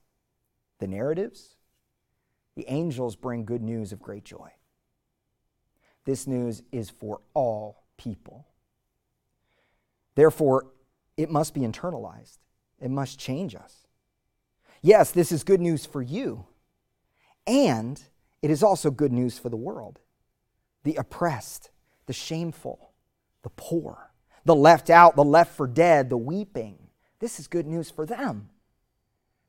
the 0.81 0.87
narratives, 0.87 1.57
the 2.55 2.67
angels 2.69 3.17
bring 3.17 3.47
good 3.47 3.62
news 3.62 3.91
of 3.91 4.03
great 4.03 4.25
joy. 4.25 4.51
This 6.05 6.27
news 6.27 6.62
is 6.73 6.91
for 6.91 7.23
all 7.33 7.85
people. 7.97 8.47
Therefore, 10.15 10.67
it 11.17 11.31
must 11.31 11.55
be 11.55 11.62
internalized, 11.62 12.37
it 12.79 12.91
must 12.91 13.19
change 13.19 13.55
us. 13.55 13.87
Yes, 14.83 15.11
this 15.11 15.33
is 15.33 15.43
good 15.43 15.61
news 15.62 15.87
for 15.87 16.03
you, 16.03 16.45
and 17.47 18.03
it 18.42 18.50
is 18.50 18.62
also 18.62 18.90
good 18.90 19.12
news 19.12 19.38
for 19.38 19.48
the 19.48 19.57
world 19.57 20.00
the 20.85 20.96
oppressed, 20.96 21.70
the 22.07 22.12
shameful, 22.12 22.90
the 23.42 23.50
poor, 23.50 24.11
the 24.44 24.55
left 24.55 24.90
out, 24.90 25.14
the 25.14 25.22
left 25.22 25.57
for 25.57 25.68
dead, 25.68 26.11
the 26.11 26.16
weeping. 26.16 26.76
This 27.20 27.38
is 27.38 27.46
good 27.46 27.68
news 27.68 27.88
for 27.88 28.05
them. 28.05 28.50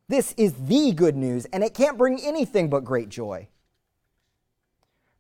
This 0.07 0.35
is 0.37 0.53
the 0.53 0.91
good 0.91 1.15
news, 1.15 1.45
and 1.45 1.63
it 1.63 1.73
can't 1.73 1.97
bring 1.97 2.19
anything 2.21 2.69
but 2.69 2.83
great 2.83 3.09
joy. 3.09 3.47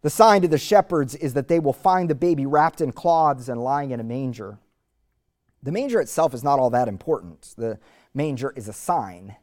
The 0.03 0.09
sign 0.09 0.43
to 0.43 0.47
the 0.47 0.57
shepherds 0.57 1.15
is 1.15 1.33
that 1.33 1.47
they 1.47 1.59
will 1.59 1.73
find 1.73 2.09
the 2.09 2.15
baby 2.15 2.45
wrapped 2.45 2.81
in 2.81 2.91
cloths 2.91 3.49
and 3.49 3.63
lying 3.63 3.91
in 3.91 3.99
a 3.99 4.03
manger. 4.03 4.59
The 5.63 5.71
manger 5.71 6.01
itself 6.01 6.33
is 6.33 6.43
not 6.43 6.59
all 6.59 6.69
that 6.71 6.89
important. 6.89 7.55
The 7.57 7.79
manger 8.13 8.51
is 8.55 8.67
a 8.67 8.73
sign. 8.73 9.37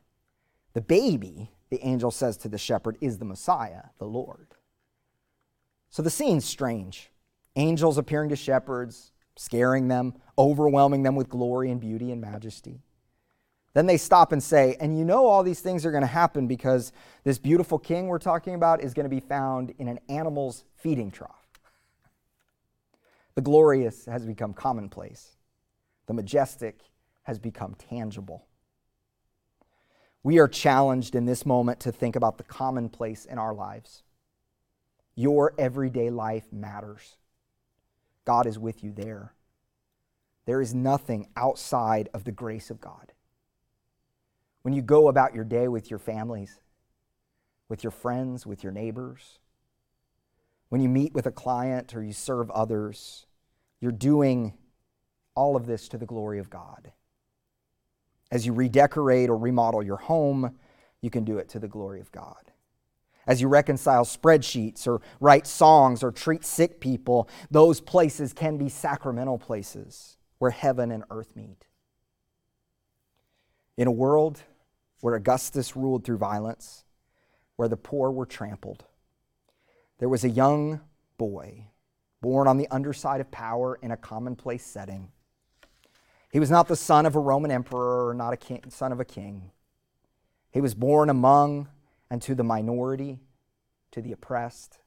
The 0.75 0.83
baby, 0.83 1.51
the 1.71 1.85
angel 1.87 2.11
says 2.11 2.37
to 2.39 2.49
the 2.49 2.59
shepherd, 2.59 2.99
is 3.01 3.19
the 3.19 3.25
Messiah, 3.25 3.85
the 3.99 4.07
Lord. 4.07 4.49
So 5.89 6.03
the 6.03 6.11
scene's 6.11 6.45
strange. 6.45 7.11
Angels 7.57 7.99
appearing 7.99 8.31
to 8.31 8.37
shepherds, 8.37 9.13
scaring 9.37 9.89
them, 9.89 10.15
overwhelming 10.39 11.03
them 11.03 11.17
with 11.17 11.29
glory 11.29 11.71
and 11.71 11.81
beauty 11.81 12.13
and 12.13 12.21
majesty. 12.21 12.83
Then 13.73 13.87
they 13.87 13.97
stop 13.97 14.33
and 14.33 14.43
say, 14.43 14.77
and 14.81 14.99
you 14.99 15.05
know 15.05 15.27
all 15.27 15.45
these 15.45 15.61
things 15.61 15.87
are 15.87 15.93
going 15.93 16.03
to 16.03 16.07
happen 16.09 16.49
because 16.49 16.93
this 17.23 17.39
beautiful 17.39 17.79
king 17.79 18.09
we're 18.09 18.19
talking 18.19 18.55
about 18.55 18.83
is 18.83 18.95
going 18.95 19.05
to 19.05 19.11
be 19.11 19.21
found 19.21 19.73
in 19.79 19.87
an 19.87 20.01
animal's 20.09 20.65
feeding 20.75 21.11
trough. 21.11 21.47
The 23.37 23.43
glorious 23.43 24.07
has 24.07 24.27
become 24.27 24.53
commonplace. 24.55 25.37
The 26.07 26.15
majestic 26.15 26.81
has 27.23 27.39
become 27.39 27.77
tangible. 27.77 28.47
We 30.23 30.39
are 30.39 30.49
challenged 30.49 31.15
in 31.15 31.25
this 31.25 31.47
moment 31.47 31.81
to 31.81 31.93
think 31.93 32.15
about 32.15 32.37
the 32.37 32.45
commonplace 32.45 33.25
in 33.25 33.39
our 33.39 33.55
lives. 33.55 34.03
Your 35.15 35.55
everyday 35.59 36.11
life 36.11 36.53
matters. 36.53 37.17
God 38.25 38.47
is 38.47 38.59
with 38.59 38.85
you 38.85 38.93
there. 38.93 39.35
There 40.45 40.61
is 40.61 40.75
nothing 40.75 41.29
outside 41.37 42.09
of 42.13 42.25
the 42.25 42.33
grace 42.33 42.71
of 42.71 42.81
God. 42.81 43.13
When 44.63 44.75
you 44.75 44.83
go 44.83 45.09
about 45.09 45.35
your 45.35 45.45
day 45.45 45.69
with 45.69 45.91
your 45.91 45.99
families, 45.99 46.61
with 47.69 47.83
your 47.83 47.91
friends, 47.91 48.47
with 48.47 48.63
your 48.63 48.73
neighbors, 48.73 49.39
when 50.69 50.81
you 50.81 50.89
meet 50.89 51.15
with 51.15 51.27
a 51.27 51.33
client 51.33 51.95
or 51.95 52.03
you 52.03 52.13
serve 52.13 52.51
others, 52.51 53.27
you're 53.81 53.91
doing 53.91 54.53
all 55.35 55.57
of 55.57 55.67
this 55.67 55.89
to 55.89 55.99
the 55.99 56.07
glory 56.07 56.39
of 56.39 56.51
God. 56.51 56.93
As 58.31 58.47
you 58.47 58.53
redecorate 58.53 59.29
or 59.29 59.37
remodel 59.37 59.83
your 59.83 59.97
home, 59.97 60.57
you 61.01 61.11
can 61.11 61.25
do 61.25 61.39
it 61.39 61.49
to 61.51 61.59
the 61.59 61.69
glory 61.69 62.01
of 62.01 62.13
God. 62.13 62.53
As 63.27 63.41
you 63.41 63.49
reconcile 63.49 64.05
spreadsheets 64.05 64.87
or 64.87 65.01
write 65.21 65.47
songs 65.47 66.03
or 66.03 66.11
treat 66.11 66.45
sick 66.45 66.81
people, 66.81 67.29
those 67.51 67.81
places 67.81 68.33
can 68.33 68.57
be 68.57 68.69
sacramental 68.69 69.39
places 69.39 70.17
where 70.39 70.51
heaven 70.51 70.91
and 70.91 71.05
earth 71.11 71.37
meet. 71.37 71.67
In 73.77 73.87
a 73.87 73.93
world 73.93 74.43
where 75.01 75.15
Augustus 75.15 75.77
ruled 75.77 76.05
through 76.05 76.19
violence, 76.19 76.85
where 77.57 77.69
the 77.69 77.77
poor 77.77 78.11
were 78.11 78.27
trampled, 78.27 78.85
there 79.99 80.09
was 80.09 80.25
a 80.25 80.31
young 80.31 80.81
boy 81.19 81.67
born 82.21 82.49
on 82.49 82.57
the 82.57 82.69
underside 82.71 83.21
of 83.21 83.31
power 83.31 83.79
in 83.83 83.91
a 83.91 83.97
commonplace 83.97 84.65
setting 84.65 85.13
he 86.31 86.41
was 86.41 86.51
not 86.51 86.69
the 86.69 86.77
son 86.77 87.07
of 87.07 87.17
a 87.17 87.21
Roman 87.21 87.51
emperor 87.51 88.09
or 88.09 88.15
not 88.15 88.33
a 88.33 88.37
king, 88.37 88.63
son 88.69 88.93
of 88.93 89.01
a 89.01 89.05
king. 89.05 89.51
He 90.51 90.61
was 90.61 90.75
born 90.75 91.11
among 91.11 91.69
and 92.11 92.23
to 92.23 92.35
the 92.35 92.45
minority, 92.45 93.21
to 93.93 94.01
the 94.01 94.13
oppressed. 94.13 94.79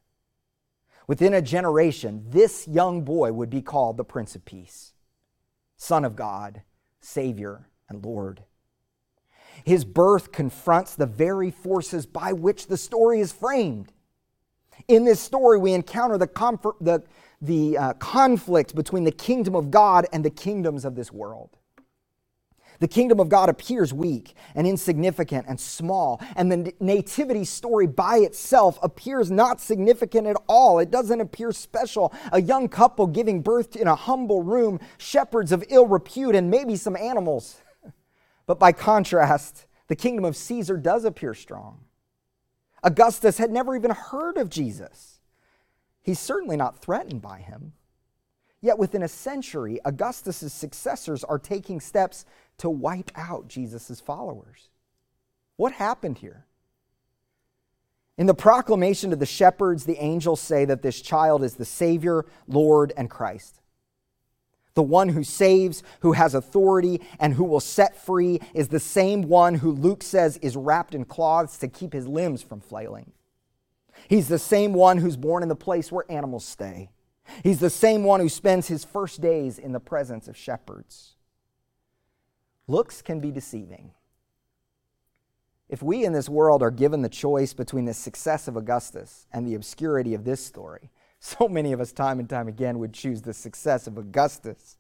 Within 1.07 1.33
a 1.33 1.41
generation, 1.41 2.25
this 2.29 2.67
young 2.67 3.03
boy 3.03 3.33
would 3.33 3.49
be 3.49 3.61
called 3.61 3.97
the 3.97 4.05
Prince 4.05 4.35
of 4.35 4.45
Peace, 4.45 4.93
Son 5.75 6.05
of 6.05 6.15
God, 6.15 6.61
Savior, 7.01 7.67
and 7.89 8.05
Lord. 8.05 8.43
His 9.65 9.85
birth 9.85 10.31
confronts 10.31 10.95
the 10.95 11.05
very 11.05 11.51
forces 11.51 12.05
by 12.05 12.33
which 12.33 12.67
the 12.67 12.77
story 12.77 13.19
is 13.19 13.31
framed. 13.31 13.91
In 14.87 15.03
this 15.05 15.19
story, 15.19 15.57
we 15.57 15.73
encounter 15.73 16.17
the, 16.17 16.27
comfort, 16.27 16.75
the, 16.81 17.03
the 17.43 17.77
uh, 17.77 17.93
conflict 17.95 18.75
between 18.75 19.05
the 19.05 19.11
kingdom 19.13 19.55
of 19.55 19.71
God 19.71 20.07
and 20.13 20.25
the 20.25 20.31
kingdoms 20.31 20.85
of 20.85 20.95
this 20.95 21.11
world. 21.11 21.57
The 22.79 22.89
kingdom 22.89 23.19
of 23.19 23.29
God 23.29 23.49
appears 23.49 23.93
weak 23.93 24.35
and 24.55 24.67
insignificant 24.67 25.45
and 25.47 25.59
small, 25.59 26.21
and 26.35 26.51
the 26.51 26.73
nativity 26.81 27.45
story 27.45 27.87
by 27.87 28.17
itself 28.17 28.79
appears 28.83 29.31
not 29.31 29.61
significant 29.61 30.27
at 30.27 30.37
all. 30.49 30.79
It 30.79 30.91
doesn't 30.91 31.21
appear 31.21 31.51
special. 31.53 32.13
A 32.33 32.41
young 32.41 32.69
couple 32.69 33.07
giving 33.07 33.41
birth 33.41 33.75
in 33.77 33.87
a 33.87 33.95
humble 33.95 34.43
room, 34.43 34.79
shepherds 34.97 35.51
of 35.53 35.63
ill 35.69 35.87
repute, 35.87 36.35
and 36.35 36.51
maybe 36.51 36.77
some 36.77 36.97
animals. 36.97 37.61
But 38.47 38.59
by 38.59 38.73
contrast, 38.73 39.67
The 39.87 39.95
kingdom 39.95 40.25
of 40.25 40.35
Caesar 40.35 40.77
does 40.77 41.05
appear 41.05 41.35
strong. 41.35 41.81
Augustus 42.83 43.37
had 43.37 43.51
never 43.51 43.75
even 43.75 43.91
heard 43.91 44.37
of 44.37 44.49
Jesus. 44.49 45.12
He's 46.03 46.19
certainly 46.19 46.57
not 46.57 46.79
threatened 46.79 47.21
by 47.21 47.39
him. 47.39 47.73
Yet 48.61 48.77
within 48.77 49.03
a 49.03 49.07
century, 49.07 49.79
Augustus's 49.83 50.53
successors 50.53 51.23
are 51.23 51.39
taking 51.39 51.79
steps 51.79 52.25
to 52.59 52.69
wipe 52.69 53.11
out 53.15 53.47
Jesus' 53.47 53.99
followers. 53.99 54.69
What 55.55 55.73
happened 55.73 56.19
here? 56.19 56.45
In 58.17 58.27
the 58.27 58.33
proclamation 58.33 59.09
to 59.09 59.15
the 59.15 59.25
shepherds, 59.25 59.85
the 59.85 59.97
angels 59.97 60.39
say 60.39 60.65
that 60.65 60.81
this 60.81 61.01
child 61.01 61.43
is 61.43 61.55
the 61.55 61.65
Savior, 61.65 62.25
Lord, 62.47 62.93
and 62.95 63.09
Christ. 63.09 63.59
The 64.75 64.83
one 64.83 65.09
who 65.09 65.23
saves, 65.23 65.83
who 66.01 66.13
has 66.13 66.33
authority, 66.33 67.01
and 67.19 67.33
who 67.33 67.43
will 67.43 67.59
set 67.59 68.03
free 68.03 68.39
is 68.53 68.67
the 68.67 68.79
same 68.79 69.23
one 69.23 69.55
who 69.55 69.71
Luke 69.71 70.03
says 70.03 70.37
is 70.37 70.55
wrapped 70.55 70.95
in 70.95 71.05
cloths 71.05 71.57
to 71.59 71.67
keep 71.67 71.93
his 71.93 72.07
limbs 72.07 72.41
from 72.41 72.59
flailing. 72.59 73.11
He's 74.07 74.27
the 74.27 74.39
same 74.39 74.73
one 74.73 74.97
who's 74.97 75.17
born 75.17 75.43
in 75.43 75.49
the 75.49 75.55
place 75.55 75.91
where 75.91 76.05
animals 76.09 76.45
stay. 76.45 76.89
He's 77.43 77.59
the 77.59 77.69
same 77.69 78.03
one 78.03 78.19
who 78.19 78.29
spends 78.29 78.67
his 78.67 78.83
first 78.83 79.21
days 79.21 79.57
in 79.57 79.71
the 79.71 79.79
presence 79.79 80.27
of 80.27 80.37
shepherds. 80.37 81.15
Looks 82.67 83.01
can 83.01 83.19
be 83.19 83.31
deceiving. 83.31 83.91
If 85.69 85.81
we 85.81 86.05
in 86.05 86.13
this 86.13 86.29
world 86.29 86.61
are 86.61 86.71
given 86.71 87.01
the 87.01 87.09
choice 87.09 87.53
between 87.53 87.85
the 87.85 87.93
success 87.93 88.47
of 88.47 88.55
Augustus 88.55 89.25
and 89.31 89.47
the 89.47 89.55
obscurity 89.55 90.13
of 90.13 90.23
this 90.23 90.45
story, 90.45 90.91
so 91.19 91.47
many 91.47 91.71
of 91.71 91.79
us, 91.79 91.91
time 91.91 92.19
and 92.19 92.29
time 92.29 92.47
again, 92.47 92.79
would 92.79 92.93
choose 92.93 93.21
the 93.21 93.33
success 93.33 93.87
of 93.87 93.97
Augustus. 93.97 94.77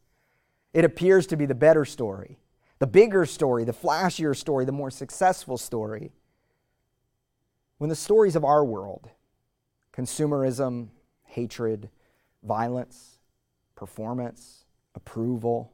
It 0.73 0.85
appears 0.85 1.27
to 1.27 1.37
be 1.37 1.45
the 1.45 1.55
better 1.55 1.85
story, 1.85 2.37
the 2.79 2.87
bigger 2.87 3.25
story, 3.25 3.63
the 3.63 3.73
flashier 3.73 4.35
story, 4.35 4.65
the 4.65 4.71
more 4.71 4.91
successful 4.91 5.57
story. 5.57 6.11
When 7.83 7.89
the 7.89 7.97
stories 7.97 8.37
of 8.37 8.45
our 8.45 8.63
world, 8.63 9.09
consumerism, 9.91 10.87
hatred, 11.25 11.89
violence, 12.41 13.17
performance, 13.75 14.63
approval, 14.95 15.73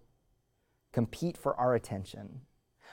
compete 0.91 1.37
for 1.37 1.55
our 1.57 1.75
attention, 1.75 2.41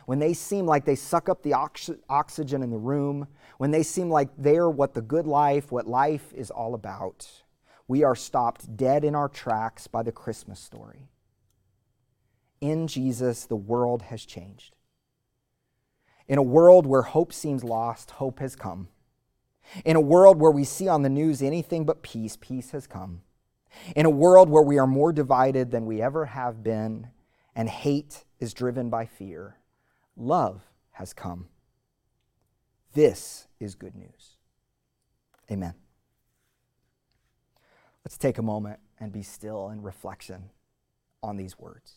when 0.05 0.19
they 0.19 0.35
seem 0.35 0.67
like 0.67 0.85
they 0.85 0.97
suck 0.97 1.31
up 1.31 1.43
the 1.43 1.55
ox- 1.55 1.89
oxygen 2.11 2.63
in 2.63 2.69
the 2.69 2.77
room, 2.77 3.27
when 3.57 3.71
they 3.71 3.83
seem 3.83 4.11
like 4.11 4.29
they're 4.37 4.69
what 4.69 4.93
the 4.93 5.01
good 5.01 5.27
life, 5.27 5.73
what 5.73 5.87
life 5.87 6.31
is 6.35 6.51
all 6.51 6.75
about, 6.75 7.27
we 7.89 8.05
are 8.05 8.15
stopped 8.15 8.77
dead 8.77 9.03
in 9.03 9.15
our 9.15 9.31
tracks 9.31 9.87
by 9.87 10.03
the 10.03 10.13
Christmas 10.13 10.61
story. 10.61 11.09
In 12.61 12.87
Jesus, 12.87 13.47
the 13.47 13.57
world 13.57 14.03
has 14.03 14.27
changed. 14.27 14.77
In 16.29 16.37
a 16.37 16.43
world 16.43 16.85
where 16.85 17.01
hope 17.01 17.33
seems 17.33 17.65
lost, 17.65 18.11
hope 18.11 18.41
has 18.41 18.55
come. 18.55 18.89
In 19.85 19.97
a 19.97 20.01
world 20.01 20.41
where 20.41 20.51
we 20.51 20.65
see 20.65 20.89
on 20.89 21.03
the 21.03 21.09
news 21.09 21.43
anything 21.43 21.85
but 21.85 22.03
peace, 22.03 22.37
peace 22.37 22.71
has 22.71 22.87
come. 22.87 23.23
In 23.95 24.07
a 24.07 24.11
world 24.11 24.49
where 24.49 24.63
we 24.63 24.79
are 24.79 24.87
more 24.87 25.13
divided 25.13 25.71
than 25.71 25.87
we 25.87 26.01
ever 26.01 26.27
have 26.27 26.63
been, 26.63 27.09
and 27.55 27.69
hate 27.69 28.25
is 28.39 28.55
driven 28.55 28.91
by 28.91 29.07
fear, 29.07 29.57
love 30.17 30.63
has 30.93 31.13
come. 31.13 31.49
This 32.95 33.49
is 33.61 33.75
good 33.75 33.95
news. 33.95 34.37
Amen. 35.51 35.75
Let's 38.05 38.17
take 38.17 38.39
a 38.39 38.43
moment 38.43 38.81
and 38.99 39.13
be 39.13 39.23
still 39.23 39.69
in 39.69 39.83
reflection 39.83 40.51
on 41.23 41.37
these 41.37 41.59
words. 41.59 41.97